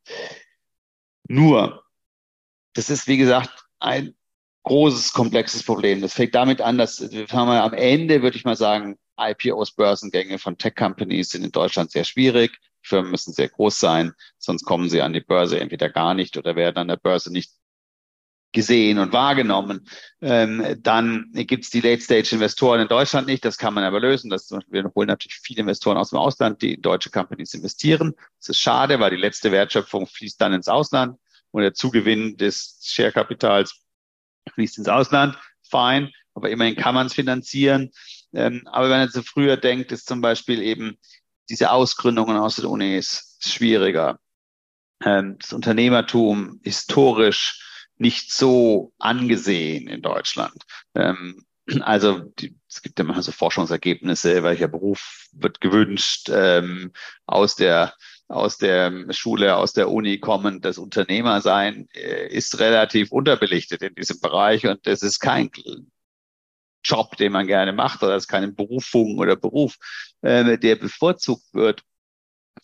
Nur, 1.28 1.84
das 2.74 2.90
ist, 2.90 3.08
wie 3.08 3.18
gesagt, 3.18 3.66
ein 3.80 4.16
großes, 4.64 5.14
komplexes 5.14 5.64
Problem. 5.64 6.02
Das 6.02 6.14
fängt 6.14 6.36
damit 6.36 6.62
an, 6.62 6.78
dass 6.78 7.12
wir 7.12 7.28
haben 7.28 7.50
am 7.50 7.74
Ende, 7.74 8.22
würde 8.22 8.38
ich 8.38 8.46
mal 8.46 8.56
sagen, 8.56 8.98
IPOs, 9.20 9.74
Börsengänge 9.74 10.40
von 10.40 10.58
Tech-Companies 10.58 11.30
sind 11.30 11.44
in 11.44 11.52
Deutschland 11.52 11.92
sehr 11.92 12.04
schwierig. 12.04 12.60
Firmen 12.82 13.12
müssen 13.12 13.34
sehr 13.34 13.48
groß 13.48 13.80
sein, 13.80 14.14
sonst 14.38 14.66
kommen 14.66 14.90
sie 14.90 15.02
an 15.02 15.14
die 15.14 15.22
Börse 15.22 15.60
entweder 15.60 15.90
gar 15.90 16.14
nicht 16.14 16.36
oder 16.38 16.56
werden 16.56 16.78
an 16.78 16.90
der 16.90 16.98
Börse 16.98 17.32
nicht 17.32 17.52
gesehen 18.54 19.00
und 19.00 19.12
wahrgenommen. 19.12 19.88
Ähm, 20.22 20.78
dann 20.82 21.30
gibt 21.34 21.66
es 21.66 21.70
die 21.72 21.82
Late-Stage-Investoren 21.82 22.82
in 22.82 22.88
Deutschland 22.88 23.28
nicht. 23.28 23.44
Das 23.44 23.58
kann 23.58 23.74
man 23.74 23.84
aber 23.84 24.00
lösen. 24.00 24.30
Das 24.30 24.52
wir 24.70 24.92
holen 24.96 25.08
natürlich 25.08 25.40
viele 25.44 25.62
Investoren 25.62 25.98
aus 25.98 26.12
dem 26.12 26.20
Ausland, 26.20 26.62
die 26.62 26.76
in 26.76 26.82
deutsche 26.82 27.10
Companies 27.10 27.54
investieren. 27.54 28.14
Das 28.40 28.50
ist 28.50 28.60
schade, 28.60 29.00
weil 29.00 29.12
die 29.12 29.18
letzte 29.18 29.52
Wertschöpfung 29.52 30.08
fließt 30.08 30.40
dann 30.40 30.54
ins 30.54 30.68
Ausland 30.68 31.18
und 31.52 31.64
der 31.64 31.74
Zugewinn 31.74 32.38
des 32.38 32.80
Share-Kapitals 32.84 33.82
fließt 34.54 34.78
ins 34.78 34.88
Ausland. 34.88 35.38
Fein, 35.70 36.12
aber 36.34 36.50
immerhin 36.50 36.76
kann 36.76 36.96
man 36.96 37.08
es 37.08 37.14
finanzieren. 37.14 37.92
Ähm, 38.34 38.68
aber 38.68 38.90
wenn 38.90 39.00
man 39.00 39.10
so 39.10 39.22
früher 39.24 39.58
denkt, 39.58 39.92
ist 39.92 40.08
zum 40.08 40.22
Beispiel 40.22 40.62
eben 40.62 40.98
diese 41.50 41.72
Ausgründungen 41.72 42.38
aus 42.38 42.56
den 42.56 42.66
Unis 42.66 43.38
schwieriger. 43.40 44.20
Ähm, 45.04 45.38
das 45.40 45.54
Unternehmertum 45.54 46.60
historisch 46.64 47.60
nicht 47.98 48.32
so 48.32 48.94
angesehen 49.00 49.88
in 49.88 50.02
Deutschland. 50.02 50.64
Ähm, 50.96 51.46
also 51.82 52.20
die, 52.40 52.56
es 52.68 52.82
gibt 52.82 53.00
immer 53.00 53.22
so 53.22 53.32
Forschungsergebnisse, 53.32 54.44
welcher 54.44 54.68
Beruf 54.68 55.28
wird 55.32 55.62
gewünscht 55.62 56.30
ähm, 56.32 56.92
aus 57.26 57.56
der 57.56 57.94
aus 58.30 58.58
der 58.58 59.06
Schule, 59.12 59.58
aus 59.58 59.74
der 59.74 59.92
Uni 59.92 60.18
kommen. 60.18 60.62
Das 60.62 60.78
Unternehmersein 60.78 61.88
äh, 61.94 62.28
ist 62.28 62.60
relativ 62.60 63.12
unterbelichtet 63.12 63.82
in 63.84 63.94
diesem 63.96 64.20
Bereich 64.22 64.66
und 64.66 64.88
es 64.88 65.04
ist 65.04 65.20
kein 65.20 65.52
Job, 66.84 67.16
den 67.18 67.32
man 67.32 67.48
gerne 67.48 67.74
macht 67.74 68.02
oder 68.02 68.16
es 68.16 68.24
ist 68.24 68.30
keine 68.30 68.52
Berufung 68.52 69.18
oder 69.18 69.36
Beruf, 69.36 69.76
äh, 70.22 70.58
der 70.58 70.76
bevorzugt 70.76 71.54
wird 71.54 71.84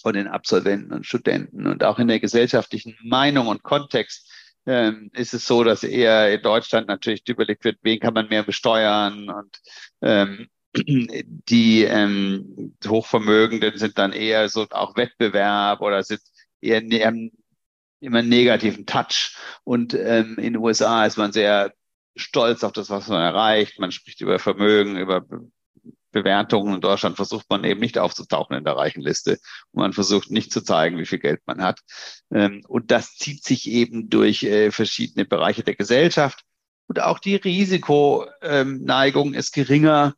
von 0.01 0.13
den 0.13 0.27
Absolventen 0.27 0.93
und 0.93 1.05
Studenten 1.05 1.67
und 1.67 1.83
auch 1.83 1.99
in 1.99 2.07
der 2.07 2.19
gesellschaftlichen 2.19 2.97
Meinung 3.03 3.47
und 3.47 3.63
Kontext 3.63 4.29
ähm, 4.69 5.09
ist 5.13 5.33
es 5.33 5.45
so, 5.45 5.63
dass 5.63 5.83
eher 5.83 6.31
in 6.31 6.43
Deutschland 6.43 6.87
natürlich 6.87 7.27
überlegt 7.27 7.63
wird, 7.63 7.79
wen 7.81 7.99
kann 7.99 8.13
man 8.13 8.29
mehr 8.29 8.43
besteuern 8.43 9.29
und 9.29 9.59
ähm, 10.01 10.47
die 10.75 11.83
ähm, 11.83 12.75
Hochvermögenden 12.85 13.77
sind 13.79 13.97
dann 13.97 14.13
eher 14.13 14.47
so 14.49 14.67
auch 14.69 14.95
Wettbewerb 14.95 15.81
oder 15.81 16.03
sind 16.03 16.21
eher 16.61 16.81
ne 16.81 17.31
immer 17.99 18.21
negativen 18.21 18.85
Touch. 18.85 19.35
Und 19.63 19.93
ähm, 19.95 20.35
in 20.37 20.53
den 20.53 20.57
USA 20.57 21.05
ist 21.05 21.17
man 21.17 21.31
sehr 21.31 21.73
stolz 22.15 22.63
auf 22.63 22.71
das, 22.71 22.89
was 22.89 23.07
man 23.07 23.21
erreicht. 23.21 23.79
Man 23.79 23.91
spricht 23.91 24.21
über 24.21 24.37
Vermögen, 24.39 24.97
über 24.97 25.25
Bewertungen. 26.11 26.75
In 26.75 26.81
Deutschland 26.81 27.15
versucht 27.15 27.49
man 27.49 27.63
eben 27.63 27.79
nicht 27.79 27.97
aufzutauchen 27.97 28.55
in 28.55 28.63
der 28.63 28.75
reichen 28.75 29.01
Liste. 29.01 29.39
Und 29.71 29.81
man 29.81 29.93
versucht 29.93 30.31
nicht 30.31 30.51
zu 30.51 30.61
zeigen, 30.61 30.97
wie 30.97 31.05
viel 31.05 31.19
Geld 31.19 31.41
man 31.45 31.61
hat. 31.61 31.79
Ähm, 32.31 32.63
und 32.67 32.91
das 32.91 33.15
zieht 33.15 33.43
sich 33.43 33.69
eben 33.69 34.09
durch 34.09 34.43
äh, 34.43 34.71
verschiedene 34.71 35.25
Bereiche 35.25 35.63
der 35.63 35.75
Gesellschaft. 35.75 36.43
Und 36.87 37.01
auch 37.01 37.19
die 37.19 37.35
Risikoneigung 37.35 39.33
ist 39.33 39.53
geringer, 39.53 40.15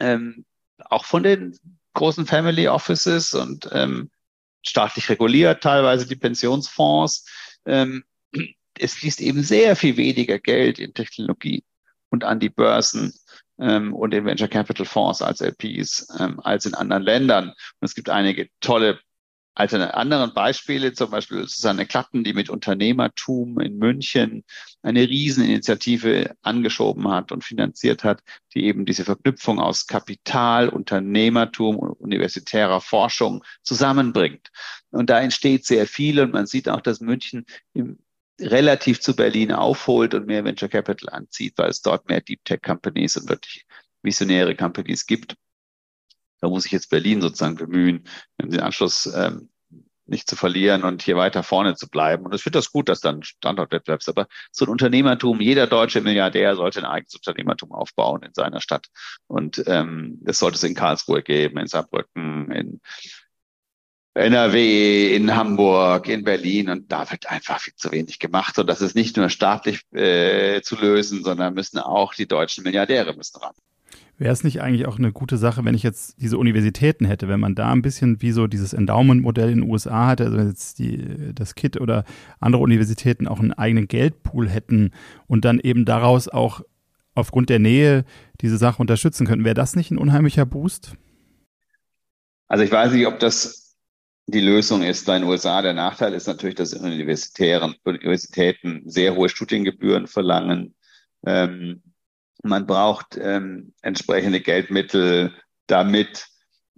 ähm, 0.00 0.44
auch 0.78 1.04
von 1.04 1.22
den 1.22 1.58
großen 1.94 2.26
Family 2.26 2.68
Offices 2.68 3.34
und 3.34 3.68
ähm, 3.72 4.10
staatlich 4.62 5.08
reguliert, 5.08 5.62
teilweise 5.62 6.06
die 6.06 6.16
Pensionsfonds. 6.16 7.26
ähm, 7.64 8.04
es 8.78 8.94
fließt 8.94 9.20
eben 9.20 9.42
sehr 9.42 9.76
viel 9.76 9.96
weniger 9.96 10.38
Geld 10.38 10.78
in 10.78 10.94
Technologie 10.94 11.64
und 12.10 12.24
an 12.24 12.40
die 12.40 12.48
Börsen 12.48 13.12
ähm, 13.58 13.94
und 13.94 14.14
in 14.14 14.24
Venture 14.24 14.48
Capital 14.48 14.86
Fonds 14.86 15.22
als 15.22 15.40
LPs 15.40 16.08
ähm, 16.18 16.40
als 16.40 16.66
in 16.66 16.74
anderen 16.74 17.02
Ländern. 17.02 17.48
Und 17.48 17.84
es 17.84 17.94
gibt 17.94 18.10
einige 18.10 18.48
tolle 18.60 18.98
anderen 19.58 20.32
Beispiele, 20.34 20.92
zum 20.92 21.10
Beispiel 21.10 21.46
Susanne 21.48 21.84
Klatten, 21.84 22.22
die 22.22 22.32
mit 22.32 22.48
Unternehmertum 22.48 23.58
in 23.58 23.76
München 23.76 24.44
eine 24.82 25.08
Rieseninitiative 25.08 26.36
angeschoben 26.42 27.08
hat 27.10 27.32
und 27.32 27.42
finanziert 27.42 28.04
hat, 28.04 28.22
die 28.54 28.64
eben 28.66 28.86
diese 28.86 29.04
Verknüpfung 29.04 29.58
aus 29.58 29.88
Kapital, 29.88 30.68
Unternehmertum 30.68 31.76
und 31.76 31.90
universitärer 32.00 32.80
Forschung 32.80 33.44
zusammenbringt. 33.62 34.48
Und 34.90 35.10
da 35.10 35.20
entsteht 35.20 35.66
sehr 35.66 35.88
viel 35.88 36.20
und 36.20 36.32
man 36.32 36.46
sieht 36.46 36.68
auch, 36.68 36.80
dass 36.80 37.00
München 37.00 37.44
im 37.74 37.98
relativ 38.40 39.00
zu 39.00 39.16
Berlin 39.16 39.52
aufholt 39.52 40.14
und 40.14 40.26
mehr 40.26 40.44
Venture 40.44 40.68
Capital 40.68 41.08
anzieht, 41.10 41.54
weil 41.56 41.70
es 41.70 41.82
dort 41.82 42.08
mehr 42.08 42.20
Deep 42.20 42.44
Tech 42.44 42.62
Companies 42.62 43.16
und 43.16 43.28
wirklich 43.28 43.64
visionäre 44.02 44.54
Companies 44.54 45.06
gibt. 45.06 45.34
Da 46.40 46.48
muss 46.48 46.66
ich 46.66 46.72
jetzt 46.72 46.90
Berlin 46.90 47.20
sozusagen 47.20 47.56
bemühen, 47.56 48.04
den 48.40 48.60
Anschluss 48.60 49.06
ähm, 49.06 49.48
nicht 50.08 50.28
zu 50.28 50.36
verlieren 50.36 50.84
und 50.84 51.02
hier 51.02 51.16
weiter 51.16 51.42
vorne 51.42 51.74
zu 51.74 51.88
bleiben. 51.88 52.24
Und 52.24 52.34
ich 52.34 52.42
finde 52.42 52.58
das 52.58 52.72
gut, 52.72 52.88
dass 52.88 53.00
dann 53.00 53.22
Standortwettbewerb 53.22 54.00
ist. 54.00 54.08
Aber 54.08 54.26
so 54.50 54.64
ein 54.64 54.70
Unternehmertum, 54.70 55.40
jeder 55.40 55.66
deutsche 55.66 56.00
Milliardär 56.00 56.56
sollte 56.56 56.80
ein 56.80 56.86
eigenes 56.86 57.14
Unternehmertum 57.14 57.72
aufbauen 57.72 58.22
in 58.22 58.32
seiner 58.32 58.60
Stadt. 58.60 58.86
Und 59.26 59.62
ähm, 59.66 60.18
das 60.22 60.38
sollte 60.38 60.56
es 60.56 60.64
in 60.64 60.74
Karlsruhe 60.74 61.22
geben, 61.22 61.58
in 61.58 61.66
Saarbrücken, 61.66 62.50
in 62.50 62.80
NRW, 64.18 65.14
in 65.14 65.34
Hamburg, 65.34 66.08
in 66.08 66.24
Berlin 66.24 66.68
und 66.68 66.90
da 66.90 67.10
wird 67.10 67.30
einfach 67.30 67.60
viel 67.60 67.74
zu 67.76 67.92
wenig 67.92 68.18
gemacht. 68.18 68.58
Und 68.58 68.66
das 68.66 68.80
ist 68.80 68.94
nicht 68.94 69.16
nur 69.16 69.28
staatlich 69.28 69.82
äh, 69.92 70.60
zu 70.62 70.76
lösen, 70.76 71.22
sondern 71.22 71.54
müssen 71.54 71.78
auch 71.78 72.14
die 72.14 72.26
deutschen 72.26 72.64
Milliardäre 72.64 73.14
müssen 73.14 73.40
ran. 73.40 73.54
Wäre 74.16 74.32
es 74.32 74.42
nicht 74.42 74.60
eigentlich 74.60 74.86
auch 74.86 74.98
eine 74.98 75.12
gute 75.12 75.36
Sache, 75.36 75.64
wenn 75.64 75.76
ich 75.76 75.84
jetzt 75.84 76.20
diese 76.20 76.38
Universitäten 76.38 77.04
hätte, 77.04 77.28
wenn 77.28 77.38
man 77.38 77.54
da 77.54 77.70
ein 77.70 77.82
bisschen 77.82 78.20
wie 78.20 78.32
so 78.32 78.48
dieses 78.48 78.72
Endowment-Modell 78.72 79.50
in 79.50 79.60
den 79.60 79.70
USA 79.70 80.08
hatte, 80.08 80.24
also 80.24 80.38
jetzt 80.38 80.80
die, 80.80 81.32
das 81.34 81.54
KIT 81.54 81.80
oder 81.80 82.04
andere 82.40 82.60
Universitäten 82.60 83.28
auch 83.28 83.38
einen 83.38 83.52
eigenen 83.52 83.86
Geldpool 83.86 84.48
hätten 84.48 84.90
und 85.28 85.44
dann 85.44 85.60
eben 85.60 85.84
daraus 85.84 86.26
auch 86.26 86.62
aufgrund 87.14 87.48
der 87.48 87.60
Nähe 87.60 88.04
diese 88.40 88.58
Sache 88.58 88.82
unterstützen 88.82 89.24
könnten. 89.24 89.44
Wäre 89.44 89.54
das 89.54 89.76
nicht 89.76 89.92
ein 89.92 89.98
unheimlicher 89.98 90.46
Boost? 90.46 90.94
Also 92.48 92.64
ich 92.64 92.72
weiß 92.72 92.92
nicht, 92.92 93.06
ob 93.06 93.20
das 93.20 93.67
die 94.28 94.40
Lösung 94.40 94.82
ist 94.82 95.08
da 95.08 95.16
in 95.16 95.22
den 95.22 95.30
USA. 95.30 95.62
Der 95.62 95.72
Nachteil 95.72 96.12
ist 96.12 96.26
natürlich, 96.26 96.54
dass 96.54 96.74
Universitären, 96.74 97.74
Universitäten 97.84 98.82
sehr 98.84 99.16
hohe 99.16 99.30
Studiengebühren 99.30 100.06
verlangen. 100.06 100.74
Ähm, 101.26 101.82
man 102.42 102.66
braucht 102.66 103.18
ähm, 103.18 103.72
entsprechende 103.80 104.40
Geldmittel, 104.40 105.32
damit 105.66 106.26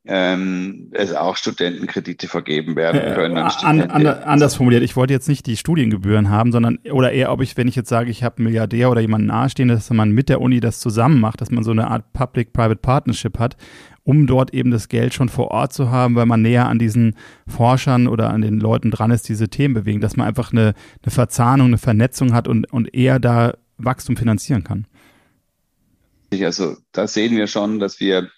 ähm, 0.07 0.89
es 0.93 1.15
auch 1.15 1.37
Studentenkredite 1.37 2.27
vergeben 2.27 2.75
werden 2.77 3.01
äh, 3.01 3.15
können. 3.15 3.37
Äh, 3.37 3.41
an, 3.41 3.81
an, 3.83 4.07
anders 4.07 4.55
formuliert, 4.55 4.83
ich 4.83 4.97
wollte 4.97 5.13
jetzt 5.13 5.29
nicht 5.29 5.47
die 5.47 5.57
Studiengebühren 5.57 6.31
haben, 6.31 6.53
sondern 6.53 6.79
oder 6.91 7.13
eher, 7.13 7.31
ob 7.33 7.43
ich, 7.43 7.57
wenn 7.57 7.69
ich 7.69 7.77
jetzt 7.77 7.89
sage, 7.89 8.11
ich 8.11 8.25
habe 8.25 8.39
einen 8.39 8.45
Milliardär 8.45 8.91
oder 8.91 9.01
jemanden 9.01 9.27
nahestehen, 9.27 9.69
dass 9.69 9.91
man 9.91 10.13
mit 10.13 10.29
der 10.29 10.41
Uni 10.41 10.61
das 10.61 10.81
zusammen 10.81 11.21
macht, 11.21 11.41
dass 11.41 11.51
man 11.51 11.65
so 11.65 11.71
eine 11.71 11.89
Art 11.89 12.13
Public-Private 12.13 12.81
Partnership 12.81 13.39
hat, 13.39 13.57
um 14.03 14.27
dort 14.27 14.55
eben 14.55 14.71
das 14.71 14.89
Geld 14.89 15.13
schon 15.13 15.29
vor 15.29 15.51
Ort 15.51 15.73
zu 15.73 15.91
haben, 15.91 16.15
weil 16.15 16.27
man 16.27 16.43
näher 16.43 16.67
an 16.67 16.79
diesen 16.79 17.15
Forschern 17.47 18.09
oder 18.09 18.31
an 18.31 18.41
den 18.41 18.59
Leuten 18.59 18.91
dran 18.91 19.11
ist, 19.11 19.29
diese 19.29 19.49
Themen 19.49 19.75
bewegen, 19.75 20.01
dass 20.01 20.17
man 20.17 20.27
einfach 20.27 20.53
eine, 20.53 20.75
eine 21.03 21.11
Verzahnung, 21.11 21.69
eine 21.69 21.79
Vernetzung 21.79 22.33
hat 22.33 22.49
und, 22.49 22.73
und 22.73 22.95
eher 22.95 23.19
da 23.19 23.55
Wachstum 23.77 24.17
finanzieren 24.17 24.65
kann. 24.65 24.87
Also 26.33 26.77
da 26.93 27.07
sehen 27.07 27.37
wir 27.37 27.49
schon, 27.49 27.81
dass 27.81 28.01
wir 28.01 28.31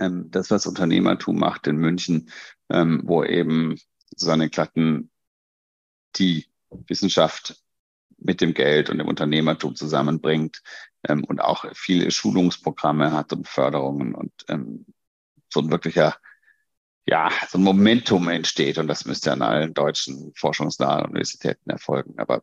ähm, 0.00 0.30
das, 0.30 0.50
was 0.50 0.66
Unternehmertum 0.66 1.38
macht 1.38 1.66
in 1.66 1.76
München, 1.76 2.30
ähm, 2.70 3.02
wo 3.04 3.22
eben 3.22 3.78
Susanne 4.16 4.50
Klatten 4.50 5.10
die 6.16 6.46
Wissenschaft 6.88 7.56
mit 8.18 8.40
dem 8.40 8.54
Geld 8.54 8.90
und 8.90 8.98
dem 8.98 9.08
Unternehmertum 9.08 9.76
zusammenbringt 9.76 10.62
ähm, 11.04 11.24
und 11.24 11.40
auch 11.40 11.64
viele 11.74 12.10
Schulungsprogramme 12.10 13.12
hat 13.12 13.32
und 13.32 13.48
Förderungen 13.48 14.14
und 14.14 14.32
ähm, 14.48 14.86
so 15.48 15.60
ein 15.60 15.70
wirklicher, 15.70 16.16
ja, 17.06 17.30
so 17.48 17.58
ein 17.58 17.64
Momentum 17.64 18.28
entsteht 18.28 18.78
und 18.78 18.88
das 18.88 19.04
müsste 19.04 19.32
an 19.32 19.42
allen 19.42 19.74
deutschen 19.74 20.32
forschungsnahen 20.34 21.06
Universitäten 21.06 21.70
erfolgen. 21.70 22.18
Aber 22.18 22.42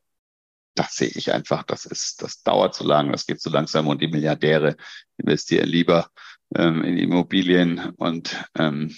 das 0.76 0.96
sehe 0.96 1.10
ich 1.10 1.32
einfach, 1.32 1.64
das 1.64 1.86
ist, 1.86 2.22
das 2.22 2.44
dauert 2.44 2.76
zu 2.76 2.84
lang, 2.84 3.12
das 3.12 3.26
geht 3.26 3.42
zu 3.42 3.50
langsam 3.50 3.88
und 3.88 4.02
die 4.02 4.08
Milliardäre 4.08 4.76
investieren 5.18 5.68
lieber 5.68 6.10
ähm, 6.56 6.84
in 6.84 6.98
Immobilien 6.98 7.92
und 7.98 8.44
ähm, 8.58 8.96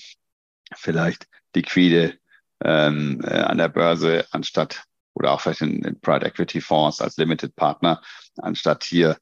vielleicht 0.75 1.27
liquide 1.55 2.17
ähm, 2.63 3.21
äh, 3.23 3.39
an 3.39 3.57
der 3.57 3.69
Börse 3.69 4.25
anstatt 4.31 4.83
oder 5.13 5.31
auch 5.31 5.41
vielleicht 5.41 5.61
in, 5.61 5.83
in 5.83 5.99
Private 5.99 6.27
Equity 6.27 6.61
Fonds 6.61 7.01
als 7.01 7.17
Limited 7.17 7.55
Partner, 7.55 8.01
anstatt 8.37 8.83
hier 8.83 9.17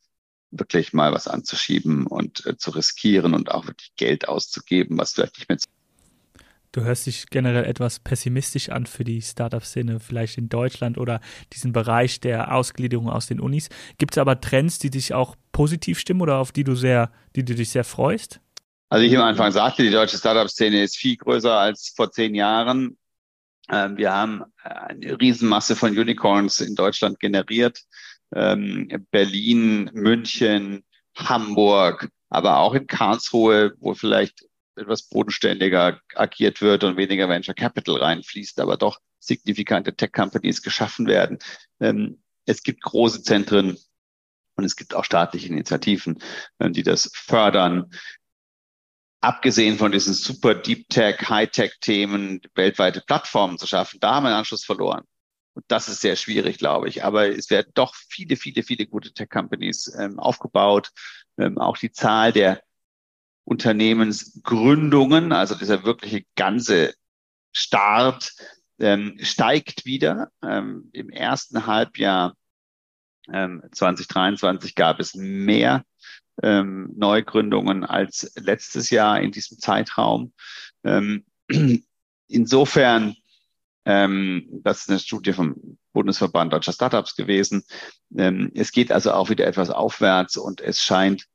wirklich 0.52 0.94
mal 0.94 1.12
was 1.12 1.28
anzuschieben 1.28 2.08
und 2.08 2.46
äh, 2.46 2.58
zu 2.58 2.72
riskieren 2.72 3.34
und 3.34 3.52
auch 3.52 3.66
wirklich 3.68 3.94
Geld 3.96 4.28
auszugeben, 4.28 4.98
was 4.98 5.14
vielleicht 5.14 5.38
nicht 5.38 5.50
mehr 5.50 5.58
Du 6.78 6.84
hörst 6.84 7.08
dich 7.08 7.26
generell 7.32 7.66
etwas 7.66 7.98
pessimistisch 7.98 8.70
an 8.70 8.86
für 8.86 9.04
die 9.04 9.24
Startup-Szene, 9.24 10.00
vielleicht 10.00 10.38
in 10.38 10.48
Deutschland 10.48 11.00
oder 11.00 11.22
diesen 11.52 11.74
Bereich 11.74 12.20
der 12.20 12.54
Ausgliederung 12.54 13.10
aus 13.10 13.26
den 13.26 13.40
Unis. 13.40 13.70
Gibt 13.98 14.14
es 14.14 14.20
aber 14.20 14.40
Trends, 14.40 14.78
die 14.78 14.92
dich 14.92 15.16
auch 15.16 15.36
positiv 15.52 15.98
stimmen 15.98 16.22
oder 16.22 16.38
auf 16.38 16.52
die 16.52 16.64
du 16.64 16.76
sehr, 16.76 17.12
die 17.36 17.44
du 17.44 17.56
dich 17.56 17.72
sehr 17.72 17.84
freust? 17.84 18.42
Also 18.90 19.04
ich 19.04 19.18
am 19.18 19.24
Anfang 19.24 19.52
sagte, 19.52 19.82
die 19.82 19.90
deutsche 19.90 20.20
Startup-Szene 20.20 20.84
ist 20.84 20.98
viel 20.98 21.18
größer 21.18 21.52
als 21.52 21.94
vor 21.96 22.12
zehn 22.12 22.36
Jahren. 22.36 22.96
Ähm, 23.72 23.98
wir 23.98 24.14
haben 24.14 24.44
eine 24.62 25.20
Riesenmasse 25.20 25.76
von 25.76 25.98
Unicorns 25.98 26.60
in 26.60 26.76
Deutschland 26.76 27.20
generiert. 27.20 27.82
Ähm, 28.36 28.88
Berlin, 29.10 29.90
München, 29.96 30.84
Hamburg, 31.16 32.08
aber 32.30 32.60
auch 32.60 32.76
in 32.76 32.86
Karlsruhe, 32.86 33.74
wo 33.80 33.96
vielleicht 33.96 34.47
etwas 34.78 35.04
bodenständiger 35.04 36.00
agiert 36.16 36.62
wird 36.62 36.84
und 36.84 36.98
weniger 36.98 37.30
Venture 37.30 37.56
Capital 37.56 37.98
reinfließt, 37.98 38.60
aber 38.60 38.78
doch 38.78 39.00
signifikante 39.20 39.96
Tech-Companies 39.96 40.62
geschaffen 40.62 41.08
werden. 41.08 41.40
Ähm, 41.80 42.22
es 42.46 42.64
gibt 42.64 42.82
große 42.82 43.24
Zentren 43.24 43.78
und 44.56 44.64
es 44.64 44.76
gibt 44.76 44.96
auch 44.96 45.06
staatliche 45.06 45.48
Initiativen, 45.48 46.22
äh, 46.60 46.70
die 46.70 46.84
das 46.84 47.12
fördern. 47.14 47.92
Abgesehen 49.20 49.78
von 49.78 49.92
diesen 49.92 50.14
super 50.14 50.56
Deep 50.56 50.90
Tech, 50.90 51.30
High 51.30 51.50
Tech 51.50 51.74
Themen, 51.82 52.42
weltweite 52.56 53.02
Plattformen 53.02 53.58
zu 53.58 53.68
schaffen, 53.68 54.00
da 54.00 54.16
haben 54.16 54.24
wir 54.24 54.30
einen 54.30 54.38
Anschluss 54.38 54.64
verloren. 54.64 55.04
Und 55.54 55.66
das 55.70 55.90
ist 55.90 56.02
sehr 56.02 56.16
schwierig, 56.16 56.60
glaube 56.60 56.88
ich. 56.88 57.04
Aber 57.04 57.28
es 57.36 57.50
werden 57.50 57.72
doch 57.74 57.96
viele, 57.96 58.36
viele, 58.36 58.62
viele 58.62 58.86
gute 58.86 59.12
Tech-Companies 59.12 59.92
ähm, 60.00 60.20
aufgebaut. 60.20 60.92
Ähm, 61.40 61.58
auch 61.58 61.78
die 61.78 61.92
Zahl 61.92 62.32
der 62.32 62.62
Unternehmensgründungen, 63.48 65.32
also 65.32 65.56
dieser 65.56 65.86
wirkliche 65.86 66.26
ganze 66.36 66.94
Start, 67.54 68.34
ähm, 68.78 69.18
steigt 69.22 69.86
wieder. 69.86 70.30
Ähm, 70.44 70.90
Im 70.92 71.10
ersten 71.10 71.66
Halbjahr 71.66 72.36
ähm, 73.32 73.64
2023 73.72 74.76
gab 74.76 75.00
es 75.00 75.16
mehr 75.16 75.86
ähm, 76.44 76.92
Neugründungen 76.98 77.86
als 77.86 78.34
letztes 78.36 78.90
Jahr 78.90 79.22
in 79.22 79.32
diesem 79.32 79.60
Zeitraum. 79.60 80.34
Ähm, 80.84 81.24
insofern, 82.28 83.16
ähm, 83.86 84.46
das 84.62 84.82
ist 84.82 84.90
eine 84.90 85.00
Studie 85.00 85.32
vom 85.32 85.78
Bundesverband 85.94 86.52
Deutscher 86.52 86.74
Startups 86.74 87.16
gewesen. 87.16 87.64
Ähm, 88.14 88.52
es 88.56 88.74
geht 88.74 88.92
also 88.92 89.14
auch 89.14 89.30
wieder 89.30 89.48
etwas 89.48 89.70
aufwärts 89.70 90.36
und 90.36 90.60
es 90.60 90.82
scheint 90.82 91.28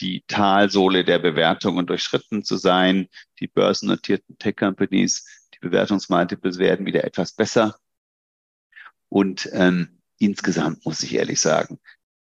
die 0.00 0.24
Talsohle 0.26 1.04
der 1.04 1.18
Bewertungen 1.18 1.86
durchschritten 1.86 2.44
zu 2.44 2.56
sein. 2.56 3.08
Die 3.38 3.46
börsennotierten 3.46 4.38
Tech-Companies, 4.38 5.26
die 5.54 5.58
Bewertungsmultiples 5.60 6.58
werden 6.58 6.86
wieder 6.86 7.04
etwas 7.04 7.32
besser. 7.32 7.76
Und 9.08 9.48
ähm, 9.52 10.00
insgesamt 10.18 10.84
muss 10.86 11.02
ich 11.02 11.14
ehrlich 11.14 11.40
sagen, 11.40 11.78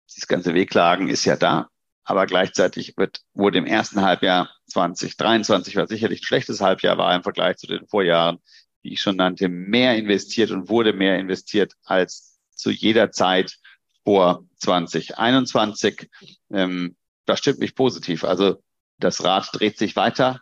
dieses 0.10 0.27
ganze 0.27 0.53
Wehklagen 0.53 1.10
ist 1.10 1.25
ja 1.25 1.36
da, 1.36 1.69
aber 2.03 2.25
gleichzeitig 2.25 2.97
wird, 2.97 3.21
wurde 3.34 3.60
im 3.60 3.65
ersten 3.65 4.01
Halbjahr 4.01 4.49
2023, 4.67 5.75
was 5.75 5.89
sicherlich 5.89 6.21
ein 6.21 6.25
schlechtes 6.25 6.62
Halbjahr 6.62 6.97
war 6.97 7.13
im 7.15 7.23
Vergleich 7.23 7.58
zu 7.58 7.67
den 7.67 7.88
Vorjahren, 7.88 8.39
wie 8.82 8.93
ich 8.93 9.01
schon 9.01 9.17
nannte, 9.17 9.49
mehr 9.49 9.95
investiert 9.97 10.51
und 10.51 10.69
wurde 10.69 10.93
mehr 10.93 11.19
investiert 11.19 11.73
als 11.84 12.39
zu 12.55 12.71
jeder 12.71 13.12
Zeit 13.12 13.58
vor 14.03 14.45
2021. 14.58 16.10
Ähm, 16.51 16.95
das 17.30 17.39
stimmt 17.39 17.60
mich 17.60 17.76
positiv. 17.76 18.24
Also 18.24 18.58
das 19.00 19.24
Rad 19.24 19.50
dreht 19.54 19.78
sich 19.78 19.96
weiter, 19.96 20.42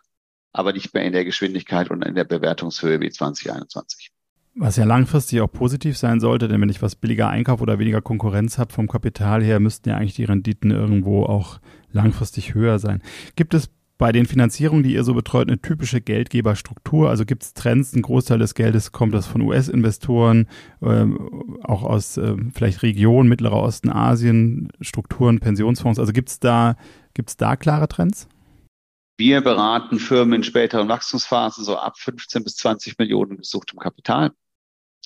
aber 0.52 0.72
nicht 0.72 0.94
mehr 0.94 1.04
in 1.04 1.12
der 1.12 1.24
Geschwindigkeit 1.24 1.90
und 1.90 2.04
in 2.04 2.14
der 2.14 2.24
Bewertungshöhe 2.24 3.00
wie 3.00 3.10
2021. 3.10 4.10
Was 4.54 4.76
ja 4.76 4.84
langfristig 4.84 5.40
auch 5.40 5.52
positiv 5.52 5.96
sein 5.96 6.18
sollte, 6.18 6.48
denn 6.48 6.60
wenn 6.60 6.68
ich 6.68 6.82
was 6.82 6.96
billiger 6.96 7.28
einkaufe 7.28 7.62
oder 7.62 7.78
weniger 7.78 8.00
Konkurrenz 8.00 8.58
habe 8.58 8.72
vom 8.72 8.88
Kapital 8.88 9.44
her, 9.44 9.60
müssten 9.60 9.88
ja 9.88 9.96
eigentlich 9.96 10.14
die 10.14 10.24
Renditen 10.24 10.72
irgendwo 10.72 11.24
auch 11.24 11.60
langfristig 11.92 12.54
höher 12.54 12.80
sein. 12.80 13.02
Gibt 13.36 13.54
es 13.54 13.70
bei 13.98 14.12
den 14.12 14.26
Finanzierungen, 14.26 14.84
die 14.84 14.94
ihr 14.94 15.02
so 15.02 15.12
betreut, 15.12 15.48
eine 15.48 15.60
typische 15.60 16.00
Geldgeberstruktur? 16.00 17.10
Also 17.10 17.26
gibt 17.26 17.42
es 17.42 17.52
Trends? 17.52 17.94
Ein 17.94 18.02
Großteil 18.02 18.38
des 18.38 18.54
Geldes 18.54 18.92
kommt 18.92 19.12
das 19.12 19.26
von 19.26 19.42
US-Investoren, 19.42 20.48
ähm, 20.80 21.58
auch 21.64 21.82
aus 21.82 22.16
äh, 22.16 22.36
vielleicht 22.54 22.82
Regionen, 22.82 23.28
Mittlerer 23.28 23.60
Osten, 23.60 23.90
Asien, 23.90 24.68
Strukturen, 24.80 25.40
Pensionsfonds. 25.40 25.98
Also 25.98 26.12
gibt 26.12 26.28
es 26.28 26.38
da, 26.38 26.76
gibt's 27.12 27.36
da 27.36 27.56
klare 27.56 27.88
Trends? 27.88 28.28
Wir 29.18 29.40
beraten 29.40 29.98
Firmen 29.98 30.34
in 30.34 30.42
späteren 30.44 30.88
Wachstumsphasen 30.88 31.64
so 31.64 31.76
ab 31.76 31.98
15 31.98 32.44
bis 32.44 32.54
20 32.54 32.98
Millionen 32.98 33.36
gesuchtem 33.36 33.80
Kapital. 33.80 34.30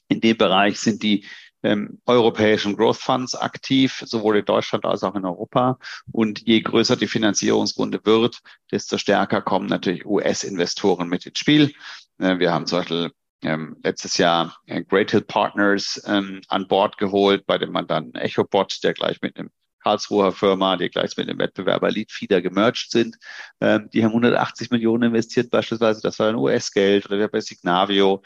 In 0.09 0.21
dem 0.21 0.37
Bereich 0.37 0.79
sind 0.79 1.03
die 1.03 1.25
ähm, 1.63 2.01
europäischen 2.07 2.77
Growth 2.77 2.97
Funds 2.97 3.35
aktiv, 3.35 4.03
sowohl 4.05 4.39
in 4.39 4.45
Deutschland 4.45 4.85
als 4.85 5.03
auch 5.03 5.15
in 5.15 5.25
Europa. 5.25 5.79
Und 6.11 6.41
je 6.41 6.61
größer 6.61 6.97
die 6.97 7.07
Finanzierungsrunde 7.07 8.01
wird, 8.05 8.41
desto 8.71 8.99
stärker 8.99 9.43
kommen 9.43 9.67
natürlich 9.67 10.05
US-Investoren 10.07 11.09
mit 11.09 11.27
ins 11.27 11.39
Spiel. 11.39 11.73
Äh, 12.19 12.39
wir 12.39 12.53
haben 12.53 12.67
zum 12.67 12.79
Beispiel 12.81 13.13
ähm, 13.43 13.77
letztes 13.83 14.17
Jahr 14.19 14.57
äh, 14.67 14.83
Great 14.83 15.11
Hill 15.11 15.23
Partners 15.23 16.03
ähm, 16.07 16.41
an 16.49 16.69
Bord 16.69 16.97
geholt, 16.99 17.47
bei 17.47 17.59
dem 17.59 17.73
man 17.73 17.87
dann 17.87 18.13
EchoBot, 18.15 18.83
der 18.83 18.95
gleich 18.95 19.21
mit 19.21 19.37
einem 19.37 19.51
Karlsruher 19.83 20.33
Firma, 20.33 20.77
die 20.77 20.89
gleich 20.89 21.17
mit 21.17 21.29
dem 21.29 21.39
Wettbewerber 21.39 21.91
Leadfeeder 21.91 22.41
gemerged 22.41 22.91
sind. 22.91 23.17
Ähm, 23.61 23.89
die 23.93 24.05
haben 24.05 24.13
180 24.13 24.71
Millionen 24.71 25.11
investiert 25.11 25.51
beispielsweise, 25.51 26.01
das 26.03 26.19
war 26.19 26.29
ein 26.29 26.37
US-Geld 26.37 27.07
oder 27.07 27.29
bei 27.29 27.41
Signavio 27.41 28.23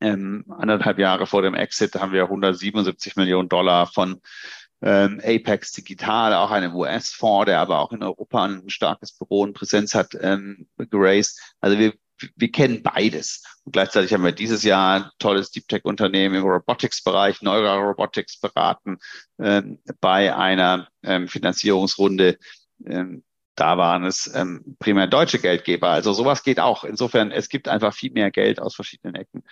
ähm, 0.00 0.44
anderthalb 0.48 0.98
Jahre 0.98 1.26
vor 1.26 1.42
dem 1.42 1.54
Exit 1.54 1.94
haben 1.96 2.12
wir 2.12 2.24
177 2.24 3.16
Millionen 3.16 3.48
Dollar 3.48 3.86
von 3.86 4.20
ähm, 4.80 5.20
Apex 5.24 5.72
Digital, 5.72 6.34
auch 6.34 6.50
einem 6.50 6.74
US-Fonds, 6.74 7.46
der 7.46 7.60
aber 7.60 7.80
auch 7.80 7.92
in 7.92 8.02
Europa 8.02 8.44
ein 8.44 8.68
starkes 8.70 9.12
Büro 9.12 9.42
und 9.42 9.54
Präsenz 9.54 9.94
hat, 9.94 10.16
ähm, 10.20 10.68
geraced. 10.76 11.40
Also 11.60 11.78
wir, 11.78 11.94
wir 12.36 12.52
kennen 12.52 12.82
beides. 12.82 13.42
Und 13.64 13.72
gleichzeitig 13.72 14.12
haben 14.12 14.24
wir 14.24 14.32
dieses 14.32 14.62
Jahr 14.62 15.00
ein 15.00 15.10
tolles 15.18 15.50
Deep 15.50 15.66
Tech-Unternehmen 15.68 16.36
im 16.36 16.44
Robotics-Bereich, 16.44 17.42
Neuro-Robotics 17.42 18.40
beraten, 18.40 18.98
ähm, 19.40 19.80
bei 20.00 20.34
einer 20.34 20.88
ähm, 21.02 21.26
Finanzierungsrunde, 21.28 22.38
ähm, 22.86 23.24
da 23.58 23.76
waren 23.76 24.04
es 24.04 24.30
ähm, 24.34 24.76
primär 24.78 25.06
deutsche 25.08 25.38
Geldgeber. 25.38 25.88
Also 25.88 26.12
sowas 26.12 26.42
geht 26.42 26.60
auch. 26.60 26.84
Insofern, 26.84 27.32
es 27.32 27.48
gibt 27.48 27.68
einfach 27.68 27.92
viel 27.92 28.12
mehr 28.12 28.30
Geld 28.30 28.60
aus 28.60 28.74
verschiedenen 28.74 29.16
Ecken. 29.16 29.42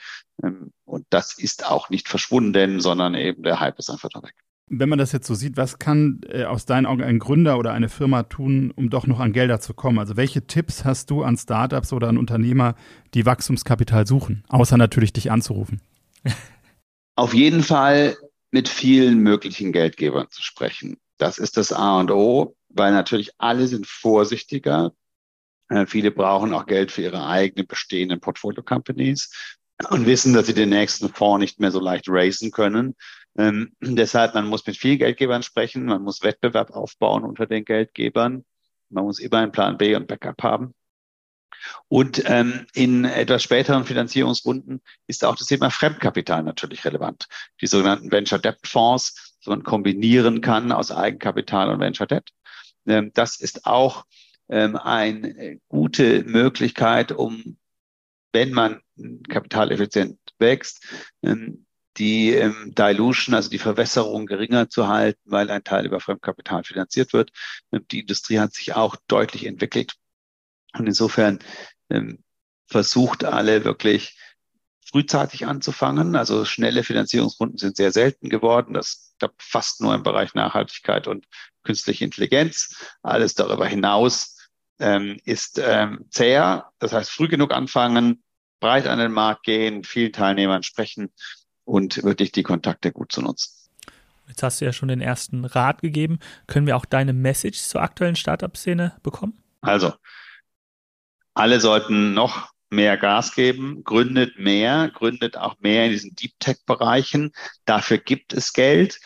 Ähm, 0.43 0.73
und 0.85 1.07
das 1.11 1.37
ist 1.37 1.67
auch 1.67 1.91
nicht 1.91 2.09
verschwunden, 2.09 2.81
sondern 2.81 3.15
eben 3.15 3.43
der 3.43 3.59
Hype 3.59 3.79
ist 3.79 3.91
einfach 3.91 4.09
da 4.09 4.23
weg. 4.23 4.35
Wenn 4.69 4.89
man 4.89 4.99
das 4.99 5.13
jetzt 5.13 5.27
so 5.27 5.35
sieht, 5.35 5.57
was 5.57 5.79
kann 5.79 6.21
äh, 6.29 6.45
aus 6.45 6.67
deinen 6.67 6.87
Augen 6.87 7.03
ein 7.03 7.19
Gründer 7.19 7.59
oder 7.59 7.73
eine 7.73 7.89
Firma 7.89 8.25
tun, 8.25 8.73
um 8.75 8.91
doch 8.91 9.07
noch 9.07 9.21
an 9.21 9.33
Gelder 9.33 9.61
zu 9.61 9.75
kommen? 9.75 9.99
Also 9.99 10.17
welche 10.17 10.47
Tipps 10.47 10.85
hast 10.85 11.11
du 11.11 11.23
an 11.23 11.37
Startups 11.37 11.93
oder 11.93 12.09
an 12.09 12.19
Unternehmer, 12.19 12.75
die 13.15 13.27
Wachstumskapital 13.27 14.07
suchen, 14.07 14.45
außer 14.49 14.77
natürlich 14.77 15.13
dich 15.13 15.31
anzurufen? 15.31 15.81
Auf 17.17 17.35
jeden 17.35 17.63
Fall 17.63 18.17
mit 18.51 18.69
vielen 18.69 19.19
möglichen 19.19 19.73
Geldgebern 19.73 20.27
zu 20.31 20.43
sprechen. 20.43 20.99
Das 21.19 21.39
ist 21.39 21.57
das 21.57 21.73
A 21.73 22.01
und 22.01 22.11
O 22.11 22.57
weil 22.77 22.93
natürlich 22.93 23.33
alle 23.39 23.67
sind 23.67 23.87
vorsichtiger. 23.87 24.93
Äh, 25.69 25.87
viele 25.87 26.11
brauchen 26.11 26.53
auch 26.53 26.67
Geld 26.67 26.93
für 26.93 27.03
ihre 27.03 27.27
eigenen 27.27 27.67
bestehenden 27.67 28.21
Portfolio-Companies 28.21 29.57
und 29.91 30.07
wissen, 30.07 30.33
dass 30.33 30.47
sie 30.47 30.55
den 30.55 30.71
nächsten 30.71 31.09
Fonds 31.09 31.41
nicht 31.41 31.61
mehr 31.61 31.71
so 31.71 31.81
leicht 31.81 32.09
raisen 32.09 32.51
können. 32.51 32.95
Ähm, 33.37 33.73
deshalb, 33.81 34.35
man 34.35 34.47
muss 34.47 34.67
mit 34.67 34.77
vielen 34.77 34.99
Geldgebern 34.99 35.43
sprechen, 35.43 35.85
man 35.87 36.03
muss 36.03 36.23
Wettbewerb 36.23 36.71
aufbauen 36.71 37.25
unter 37.25 37.47
den 37.47 37.65
Geldgebern, 37.65 38.45
man 38.89 39.05
muss 39.05 39.19
immer 39.19 39.39
einen 39.39 39.53
Plan 39.53 39.77
B 39.77 39.95
und 39.95 40.07
Backup 40.07 40.43
haben. 40.43 40.75
Und 41.89 42.23
ähm, 42.27 42.67
in 42.75 43.05
etwas 43.05 43.43
späteren 43.43 43.85
Finanzierungsrunden 43.85 44.81
ist 45.07 45.25
auch 45.25 45.37
das 45.37 45.49
Thema 45.49 45.71
Fremdkapital 45.71 46.43
natürlich 46.43 46.85
relevant. 46.85 47.27
Die 47.61 47.67
sogenannten 47.67 48.13
Venture 48.13 48.39
Debt 48.39 48.59
Fonds, 48.65 49.37
die 49.45 49.51
man 49.51 49.63
kombinieren 49.63 50.41
kann 50.41 50.73
aus 50.73 50.91
Eigenkapital 50.91 51.71
und 51.71 51.81
Venture 51.81 52.07
Debt. 52.07 52.31
Ähm, 52.87 53.11
das 53.15 53.41
ist 53.41 53.67
auch 53.67 54.05
ähm, 54.49 54.77
eine 54.77 55.61
gute 55.69 56.25
Möglichkeit, 56.25 57.13
um, 57.13 57.59
wenn 58.33 58.53
man 58.53 58.81
kapitaleffizient 59.29 60.19
wächst, 60.39 60.85
ähm, 61.23 61.67
die 61.99 62.33
Dilution, 62.79 63.35
also 63.35 63.49
die 63.49 63.59
Verwässerung 63.59 64.27
geringer 64.27 64.69
zu 64.69 64.87
halten, 64.87 65.21
weil 65.25 65.51
ein 65.51 65.65
Teil 65.65 65.87
über 65.87 65.99
Fremdkapital 65.99 66.63
finanziert 66.63 67.15
wird. 67.15 67.33
Die 67.91 68.01
Industrie 68.01 68.39
hat 68.39 68.53
sich 68.53 68.75
auch 68.75 68.97
deutlich 69.09 69.47
entwickelt. 69.47 69.95
Und 70.75 70.87
insofern 70.87 71.39
versucht 72.67 73.25
alle 73.25 73.65
wirklich 73.65 74.19
frühzeitig 74.85 75.47
anzufangen. 75.47 76.17
Also 76.17 76.45
schnelle 76.45 76.85
Finanzierungsrunden 76.85 77.59
sind 77.59 77.77
sehr 77.77 77.93
selten 77.93 78.29
geworden. 78.29 78.75
Das 78.75 79.15
klappt 79.19 79.43
fast 79.43 79.81
nur 79.81 79.95
im 79.95 80.03
Bereich 80.03 80.35
Nachhaltigkeit 80.35 81.09
und 81.09 81.27
künstliche 81.67 82.05
Intelligenz. 82.05 82.77
Alles 83.03 83.35
darüber 83.35 83.67
hinaus 83.67 84.49
ähm, 84.79 85.19
ist 85.25 85.61
ähm, 85.63 86.07
zäher. 86.11 86.71
Das 86.79 86.93
heißt, 86.93 87.11
früh 87.11 87.29
genug 87.29 87.53
anfangen, 87.53 88.23
breit 88.61 88.87
an 88.87 88.99
den 88.99 89.13
Markt 89.13 89.45
gehen, 89.45 89.85
vielen 89.85 90.13
Teilnehmern 90.13 90.63
sprechen 90.63 91.13
und 91.65 92.03
wirklich 92.03 92.33
die 92.33 92.43
Kontakte 92.43 92.93
gut 92.93 93.13
zu 93.13 93.23
nutzen. 93.23 93.53
Jetzt 94.29 94.43
hast 94.43 94.61
du 94.61 94.65
ja 94.65 94.73
schon 94.73 94.89
den 94.89 95.01
ersten 95.01 95.45
Rat 95.45 95.83
gegeben. 95.83 96.19
Können 96.47 96.67
wir 96.67 96.77
auch 96.77 96.85
deine 96.85 97.13
Message 97.13 97.61
zur 97.61 97.83
aktuellen 97.83 98.17
Startup-Szene 98.17 98.97
bekommen? 99.03 99.39
Also, 99.61 99.93
alle 101.35 101.61
sollten 101.61 102.15
noch 102.15 102.51
mehr 102.71 102.97
Gas 102.97 103.35
geben, 103.35 103.85
gründet 103.85 104.39
mehr, 104.39 104.91
gründet 104.93 105.37
auch 105.37 105.57
mehr 105.61 105.87
in 105.87 105.93
diesen 105.93 106.15
Deep 106.17 106.33
Tech-Bereichen. 106.41 107.33
Dafür 107.65 107.99
gibt 107.99 108.33
es 108.33 108.53
Geld. 108.53 108.99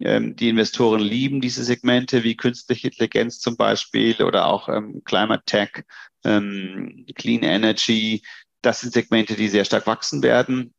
Ähm, 0.00 0.36
die 0.36 0.48
Investoren 0.48 1.00
lieben 1.00 1.40
diese 1.40 1.64
Segmente 1.64 2.22
wie 2.22 2.36
künstliche 2.36 2.88
Intelligenz 2.88 3.40
zum 3.40 3.56
Beispiel 3.56 4.22
oder 4.22 4.46
auch 4.46 4.68
ähm, 4.68 5.02
Climate 5.04 5.42
Tech, 5.44 5.84
ähm, 6.24 7.06
Clean 7.14 7.42
Energy. 7.42 8.22
Das 8.62 8.80
sind 8.80 8.92
Segmente, 8.92 9.34
die 9.34 9.48
sehr 9.48 9.64
stark 9.64 9.86
wachsen 9.86 10.22
werden, 10.22 10.74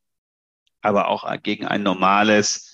aber 0.82 1.08
auch 1.08 1.26
gegen 1.42 1.66
ein 1.66 1.84
normales 1.84 2.74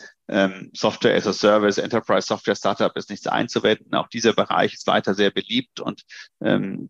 Software 0.74 1.16
as 1.16 1.28
a 1.28 1.34
Service, 1.34 1.78
Enterprise 1.78 2.26
Software 2.26 2.56
Startup 2.56 2.98
ist 2.98 3.12
nichts 3.12 3.28
einzuwenden. 3.28 3.94
Auch 3.94 4.08
dieser 4.08 4.34
Bereich 4.34 4.74
ist 4.74 4.88
weiter 4.88 5.14
sehr 5.14 5.30
beliebt 5.30 5.80
und 5.80 6.02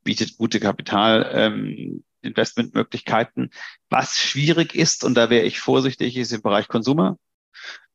bietet 0.05 0.37
gute 0.37 0.61
Kapital. 0.61 1.29
Ähm, 1.33 2.05
Investmentmöglichkeiten. 2.25 3.51
Was 3.89 4.17
schwierig 4.17 4.75
ist, 4.75 5.03
und 5.03 5.15
da 5.15 5.29
wäre 5.29 5.45
ich 5.45 5.59
vorsichtig, 5.59 6.17
ist 6.17 6.31
im 6.31 6.41
Bereich 6.41 6.67
Konsumer, 6.67 7.17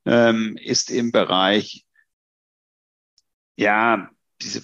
ähm, 0.06 0.56
ist 0.62 0.90
im 0.90 1.12
Bereich, 1.12 1.84
ja, 3.56 4.08
diese 4.40 4.62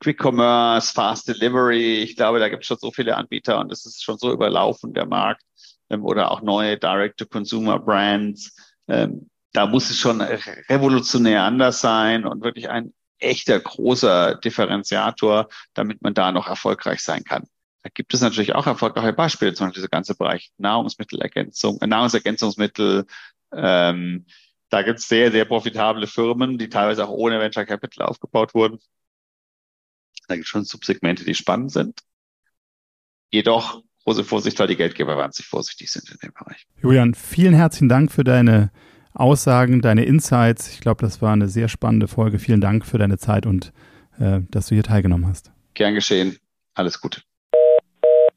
Quick 0.00 0.22
Commerce, 0.22 0.92
Fast 0.92 1.28
Delivery. 1.28 2.02
Ich 2.02 2.16
glaube, 2.16 2.38
da 2.38 2.48
gibt 2.48 2.62
es 2.62 2.66
schon 2.68 2.78
so 2.78 2.92
viele 2.92 3.16
Anbieter 3.16 3.58
und 3.58 3.72
es 3.72 3.86
ist 3.86 4.02
schon 4.02 4.18
so 4.18 4.32
überlaufen, 4.32 4.92
der 4.92 5.06
Markt. 5.06 5.42
Ähm, 5.90 6.04
oder 6.04 6.30
auch 6.30 6.42
neue 6.42 6.78
Direct-to-Consumer-Brands. 6.78 8.54
Ähm, 8.88 9.30
da 9.52 9.66
muss 9.66 9.90
es 9.90 9.98
schon 9.98 10.20
revolutionär 10.20 11.44
anders 11.44 11.80
sein 11.80 12.26
und 12.26 12.42
wirklich 12.42 12.68
ein 12.68 12.92
echter 13.18 13.60
großer 13.60 14.34
Differenziator, 14.36 15.48
damit 15.74 16.02
man 16.02 16.12
da 16.12 16.32
noch 16.32 16.48
erfolgreich 16.48 17.00
sein 17.00 17.24
kann. 17.24 17.44
Da 17.82 17.90
gibt 17.92 18.14
es 18.14 18.20
natürlich 18.20 18.54
auch 18.54 18.66
erfolgreiche 18.66 19.12
Beispiele, 19.12 19.54
zum 19.54 19.66
Beispiel 19.66 19.82
dieser 19.82 19.88
ganze 19.88 20.14
Bereich 20.14 20.50
Nahrungsmittelergänzung, 20.58 21.78
Nahrungsergänzungsmittel. 21.86 23.06
Ähm, 23.52 24.26
da 24.70 24.82
gibt 24.82 24.98
es 24.98 25.08
sehr, 25.08 25.30
sehr 25.30 25.44
profitable 25.44 26.06
Firmen, 26.06 26.58
die 26.58 26.68
teilweise 26.68 27.04
auch 27.06 27.10
ohne 27.10 27.38
Venture 27.38 27.64
Capital 27.64 28.06
aufgebaut 28.06 28.54
wurden. 28.54 28.78
Da 30.26 30.34
gibt 30.34 30.46
es 30.46 30.50
schon 30.50 30.64
Subsegmente, 30.64 31.24
die 31.24 31.34
spannend 31.34 31.70
sind. 31.70 32.00
Jedoch 33.30 33.82
große 34.04 34.24
Vorsicht, 34.24 34.58
weil 34.58 34.68
die 34.68 34.76
Geldgeber 34.76 35.16
wahnsinnig 35.16 35.48
vorsichtig 35.48 35.90
sind 35.90 36.10
in 36.10 36.18
dem 36.18 36.32
Bereich. 36.32 36.66
Julian, 36.82 37.14
vielen 37.14 37.54
herzlichen 37.54 37.88
Dank 37.88 38.12
für 38.12 38.24
deine 38.24 38.70
Aussagen, 39.12 39.80
deine 39.80 40.04
Insights. 40.04 40.70
Ich 40.72 40.80
glaube, 40.80 41.02
das 41.02 41.22
war 41.22 41.32
eine 41.32 41.48
sehr 41.48 41.68
spannende 41.68 42.08
Folge. 42.08 42.38
Vielen 42.38 42.60
Dank 42.60 42.84
für 42.84 42.98
deine 42.98 43.18
Zeit 43.18 43.46
und 43.46 43.72
äh, 44.18 44.40
dass 44.50 44.68
du 44.68 44.74
hier 44.74 44.84
teilgenommen 44.84 45.26
hast. 45.26 45.52
Gern 45.74 45.94
geschehen. 45.94 46.38
Alles 46.74 47.00
Gute. 47.00 47.22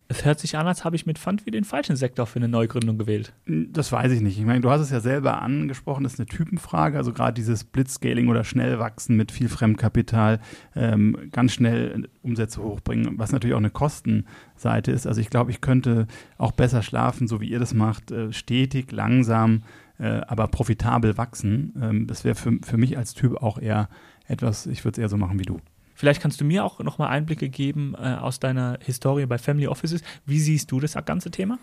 Es 0.10 0.24
hört 0.24 0.40
sich 0.40 0.58
an, 0.58 0.68
als 0.68 0.86
habe 0.86 0.96
ich 0.96 1.06
mit 1.06 1.20
Fundvi 1.20 1.52
den 1.52 1.66
falschen 1.66 1.98
Sektor 1.98 2.26
für 2.26 2.38
eine 2.38 2.48
Neugründung 2.48 2.98
gewählt. 2.98 3.34
Das 3.46 3.92
weiß 3.92 4.12
ich 4.14 4.22
nicht. 4.22 4.40
Ich 4.40 4.46
meine, 4.46 4.62
du 4.62 4.70
hast 4.70 4.80
es 4.80 4.90
ja 4.90 5.02
selber 5.02 5.42
angesprochen, 5.42 6.04
das 6.04 6.14
ist 6.14 6.20
eine 6.20 6.28
Typenfrage. 6.28 6.98
Also 6.98 7.12
gerade 7.12 7.34
dieses 7.34 7.66
Blitzscaling 7.66 8.30
oder 8.30 8.46
Schnellwachsen 8.46 9.18
mit 9.18 9.34
viel 9.34 9.50
Fremdkapital, 9.50 10.40
ähm, 10.76 11.30
ganz 11.32 11.54
schnell 11.54 12.08
Umsätze 12.22 12.64
hochbringen, 12.64 13.20
was 13.20 13.34
natürlich 13.34 13.54
auch 13.54 13.60
eine 13.60 13.70
Kostenseite 13.70 14.92
ist. 14.92 15.08
Also 15.08 15.20
ich 15.20 15.30
glaube, 15.30 15.52
ich 15.52 15.60
könnte 15.60 16.08
auch 16.38 16.54
besser 16.54 16.84
schlafen, 16.84 17.28
so 17.28 17.42
wie 17.42 17.50
ihr 17.50 17.60
das 17.60 17.74
macht, 17.74 18.12
äh, 18.12 18.32
stetig, 18.32 18.94
langsam, 18.94 19.64
äh, 20.00 20.22
aber 20.28 20.48
profitabel 20.48 21.18
wachsen. 21.18 21.74
Ähm, 21.82 22.08
das 22.08 22.24
wäre 22.24 22.36
für, 22.36 22.54
für 22.64 22.78
mich 22.78 22.98
als 22.98 23.14
Typ 23.14 23.42
auch 23.42 23.58
eher 23.58 23.90
etwas, 24.26 24.68
ich 24.68 24.86
würde 24.86 24.94
es 24.94 25.00
eher 25.00 25.10
so 25.10 25.18
machen 25.18 25.40
wie 25.40 25.46
du. 25.46 25.60
Vielleicht 25.98 26.22
kannst 26.22 26.40
du 26.40 26.46
mir 26.46 26.64
auch 26.64 26.78
nochmal 26.78 27.08
Einblicke 27.08 27.50
geben 27.50 27.96
äh, 27.96 28.18
aus 28.22 28.40
deiner 28.40 28.78
Historie 28.86 29.26
bei 29.26 29.40
Family 29.40 29.66
Offices. 29.68 30.04
Wie 30.28 30.40
siehst 30.40 30.72
du 30.72 30.80
das 30.80 30.94
ganze 31.06 31.32
Thema? 31.32 31.58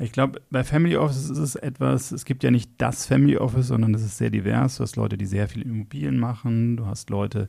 Ich 0.00 0.10
glaube, 0.10 0.42
bei 0.50 0.64
Family 0.64 0.96
Offices 0.96 1.30
ist 1.30 1.38
es 1.38 1.54
etwas, 1.54 2.10
es 2.10 2.24
gibt 2.24 2.42
ja 2.42 2.50
nicht 2.50 2.72
das 2.78 3.06
Family 3.06 3.36
Office, 3.36 3.68
sondern 3.68 3.94
es 3.94 4.02
ist 4.02 4.18
sehr 4.18 4.30
divers. 4.30 4.78
Du 4.78 4.82
hast 4.82 4.96
Leute, 4.96 5.16
die 5.16 5.26
sehr 5.26 5.46
viele 5.46 5.64
Immobilien 5.64 6.18
machen, 6.18 6.76
du 6.76 6.86
hast 6.86 7.08
Leute, 7.08 7.48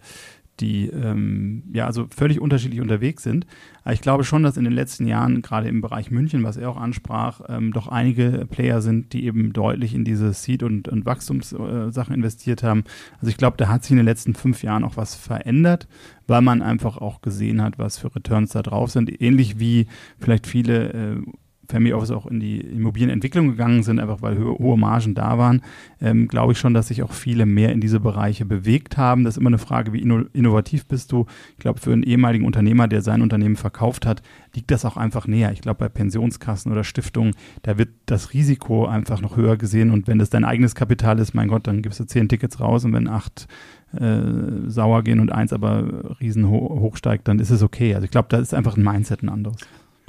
die 0.59 0.87
ähm, 0.87 1.63
ja 1.73 1.85
also 1.85 2.07
völlig 2.09 2.39
unterschiedlich 2.39 2.81
unterwegs 2.81 3.23
sind. 3.23 3.45
Aber 3.83 3.93
ich 3.93 4.01
glaube 4.01 4.23
schon, 4.23 4.43
dass 4.43 4.57
in 4.57 4.63
den 4.63 4.73
letzten 4.73 5.07
Jahren, 5.07 5.41
gerade 5.41 5.67
im 5.67 5.81
Bereich 5.81 6.11
München, 6.11 6.43
was 6.43 6.57
er 6.57 6.69
auch 6.69 6.77
ansprach, 6.77 7.41
ähm, 7.47 7.73
doch 7.73 7.87
einige 7.87 8.45
Player 8.49 8.81
sind, 8.81 9.13
die 9.13 9.25
eben 9.25 9.53
deutlich 9.53 9.93
in 9.93 10.03
diese 10.03 10.33
Seed- 10.33 10.63
und, 10.63 10.87
und 10.87 11.05
Wachstumssachen 11.05 12.13
äh, 12.13 12.17
investiert 12.17 12.63
haben. 12.63 12.83
Also 13.15 13.27
ich 13.27 13.37
glaube, 13.37 13.57
da 13.57 13.67
hat 13.67 13.83
sich 13.83 13.91
in 13.91 13.97
den 13.97 14.05
letzten 14.05 14.35
fünf 14.35 14.63
Jahren 14.63 14.83
auch 14.83 14.97
was 14.97 15.15
verändert, 15.15 15.87
weil 16.27 16.41
man 16.41 16.61
einfach 16.61 16.97
auch 16.97 17.21
gesehen 17.21 17.61
hat, 17.61 17.79
was 17.79 17.97
für 17.97 18.13
Returns 18.15 18.51
da 18.51 18.61
drauf 18.61 18.91
sind. 18.91 19.21
Ähnlich 19.21 19.59
wie 19.59 19.87
vielleicht 20.19 20.47
viele 20.47 20.93
äh, 20.93 21.21
Family 21.69 21.93
Office 21.93 22.11
auch 22.11 22.25
in 22.25 22.39
die 22.39 22.59
Immobilienentwicklung 22.59 23.49
gegangen 23.49 23.83
sind, 23.83 23.99
einfach 23.99 24.21
weil 24.21 24.37
hohe 24.39 24.77
Margen 24.77 25.13
da 25.13 25.37
waren, 25.37 25.61
ähm, 26.01 26.27
glaube 26.27 26.53
ich 26.53 26.57
schon, 26.57 26.73
dass 26.73 26.87
sich 26.87 27.03
auch 27.03 27.11
viele 27.11 27.45
mehr 27.45 27.71
in 27.71 27.79
diese 27.79 27.99
Bereiche 27.99 28.45
bewegt 28.45 28.97
haben. 28.97 29.23
Das 29.23 29.35
ist 29.35 29.39
immer 29.39 29.49
eine 29.49 29.59
Frage, 29.59 29.93
wie 29.93 29.99
innovativ 29.99 30.87
bist 30.87 31.11
du. 31.11 31.27
Ich 31.53 31.59
glaube, 31.59 31.79
für 31.79 31.93
einen 31.93 32.03
ehemaligen 32.03 32.45
Unternehmer, 32.45 32.87
der 32.87 33.01
sein 33.01 33.21
Unternehmen 33.21 33.55
verkauft 33.55 34.05
hat, 34.05 34.23
liegt 34.55 34.71
das 34.71 34.83
auch 34.83 34.97
einfach 34.97 35.27
näher. 35.27 35.51
Ich 35.51 35.61
glaube, 35.61 35.79
bei 35.79 35.89
Pensionskassen 35.89 36.71
oder 36.71 36.83
Stiftungen, 36.83 37.35
da 37.61 37.77
wird 37.77 37.89
das 38.07 38.33
Risiko 38.33 38.87
einfach 38.87 39.21
noch 39.21 39.37
höher 39.37 39.57
gesehen. 39.57 39.91
Und 39.91 40.07
wenn 40.07 40.17
das 40.17 40.29
dein 40.29 40.45
eigenes 40.45 40.73
Kapital 40.73 41.19
ist, 41.19 41.35
mein 41.35 41.47
Gott, 41.47 41.67
dann 41.67 41.83
gibst 41.83 41.99
du 41.99 42.05
zehn 42.05 42.27
Tickets 42.27 42.59
raus 42.59 42.83
und 42.83 42.93
wenn 42.93 43.07
acht 43.07 43.47
äh, 43.93 44.21
sauer 44.67 45.03
gehen 45.03 45.19
und 45.19 45.31
eins 45.31 45.53
aber 45.53 46.17
riesen 46.19 46.47
hoch 46.49 46.95
steigt, 46.95 47.27
dann 47.27 47.39
ist 47.39 47.49
es 47.49 47.61
okay. 47.61 47.93
Also 47.95 48.05
ich 48.05 48.11
glaube, 48.11 48.27
da 48.29 48.37
ist 48.37 48.53
einfach 48.53 48.77
ein 48.77 48.83
Mindset 48.83 49.23
ein 49.23 49.29
anderes. 49.29 49.57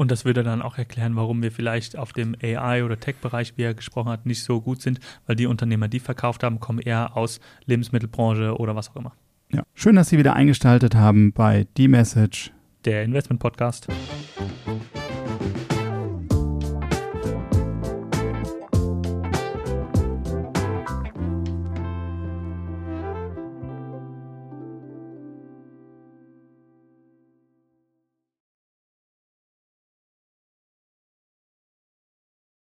Und 0.01 0.11
das 0.11 0.25
würde 0.25 0.43
dann 0.43 0.63
auch 0.63 0.79
erklären, 0.79 1.15
warum 1.15 1.43
wir 1.43 1.53
vielleicht 1.53 1.99
auf 1.99 2.15
dem 2.15 2.35
AI- 2.43 2.85
oder 2.85 2.99
Tech-Bereich, 2.99 3.59
wie 3.59 3.65
er 3.65 3.75
gesprochen 3.75 4.09
hat, 4.09 4.25
nicht 4.25 4.43
so 4.43 4.63
gut 4.63 4.81
sind, 4.81 4.99
weil 5.27 5.37
die 5.37 5.45
Unternehmer, 5.45 5.89
die 5.89 6.01
verkauft 6.01 6.43
haben, 6.43 6.59
kommen 6.59 6.79
eher 6.79 7.19
aus 7.19 7.39
Lebensmittelbranche 7.67 8.57
oder 8.57 8.75
was 8.75 8.89
auch 8.89 8.97
immer. 8.97 9.13
Ja, 9.53 9.63
schön, 9.75 9.97
dass 9.97 10.09
Sie 10.09 10.17
wieder 10.17 10.33
eingeschaltet 10.33 10.95
haben 10.95 11.35
bei 11.35 11.67
The 11.77 11.89
Message, 11.89 12.51
der 12.87 13.05
Investment 13.05 13.43
Podcast. 13.43 13.89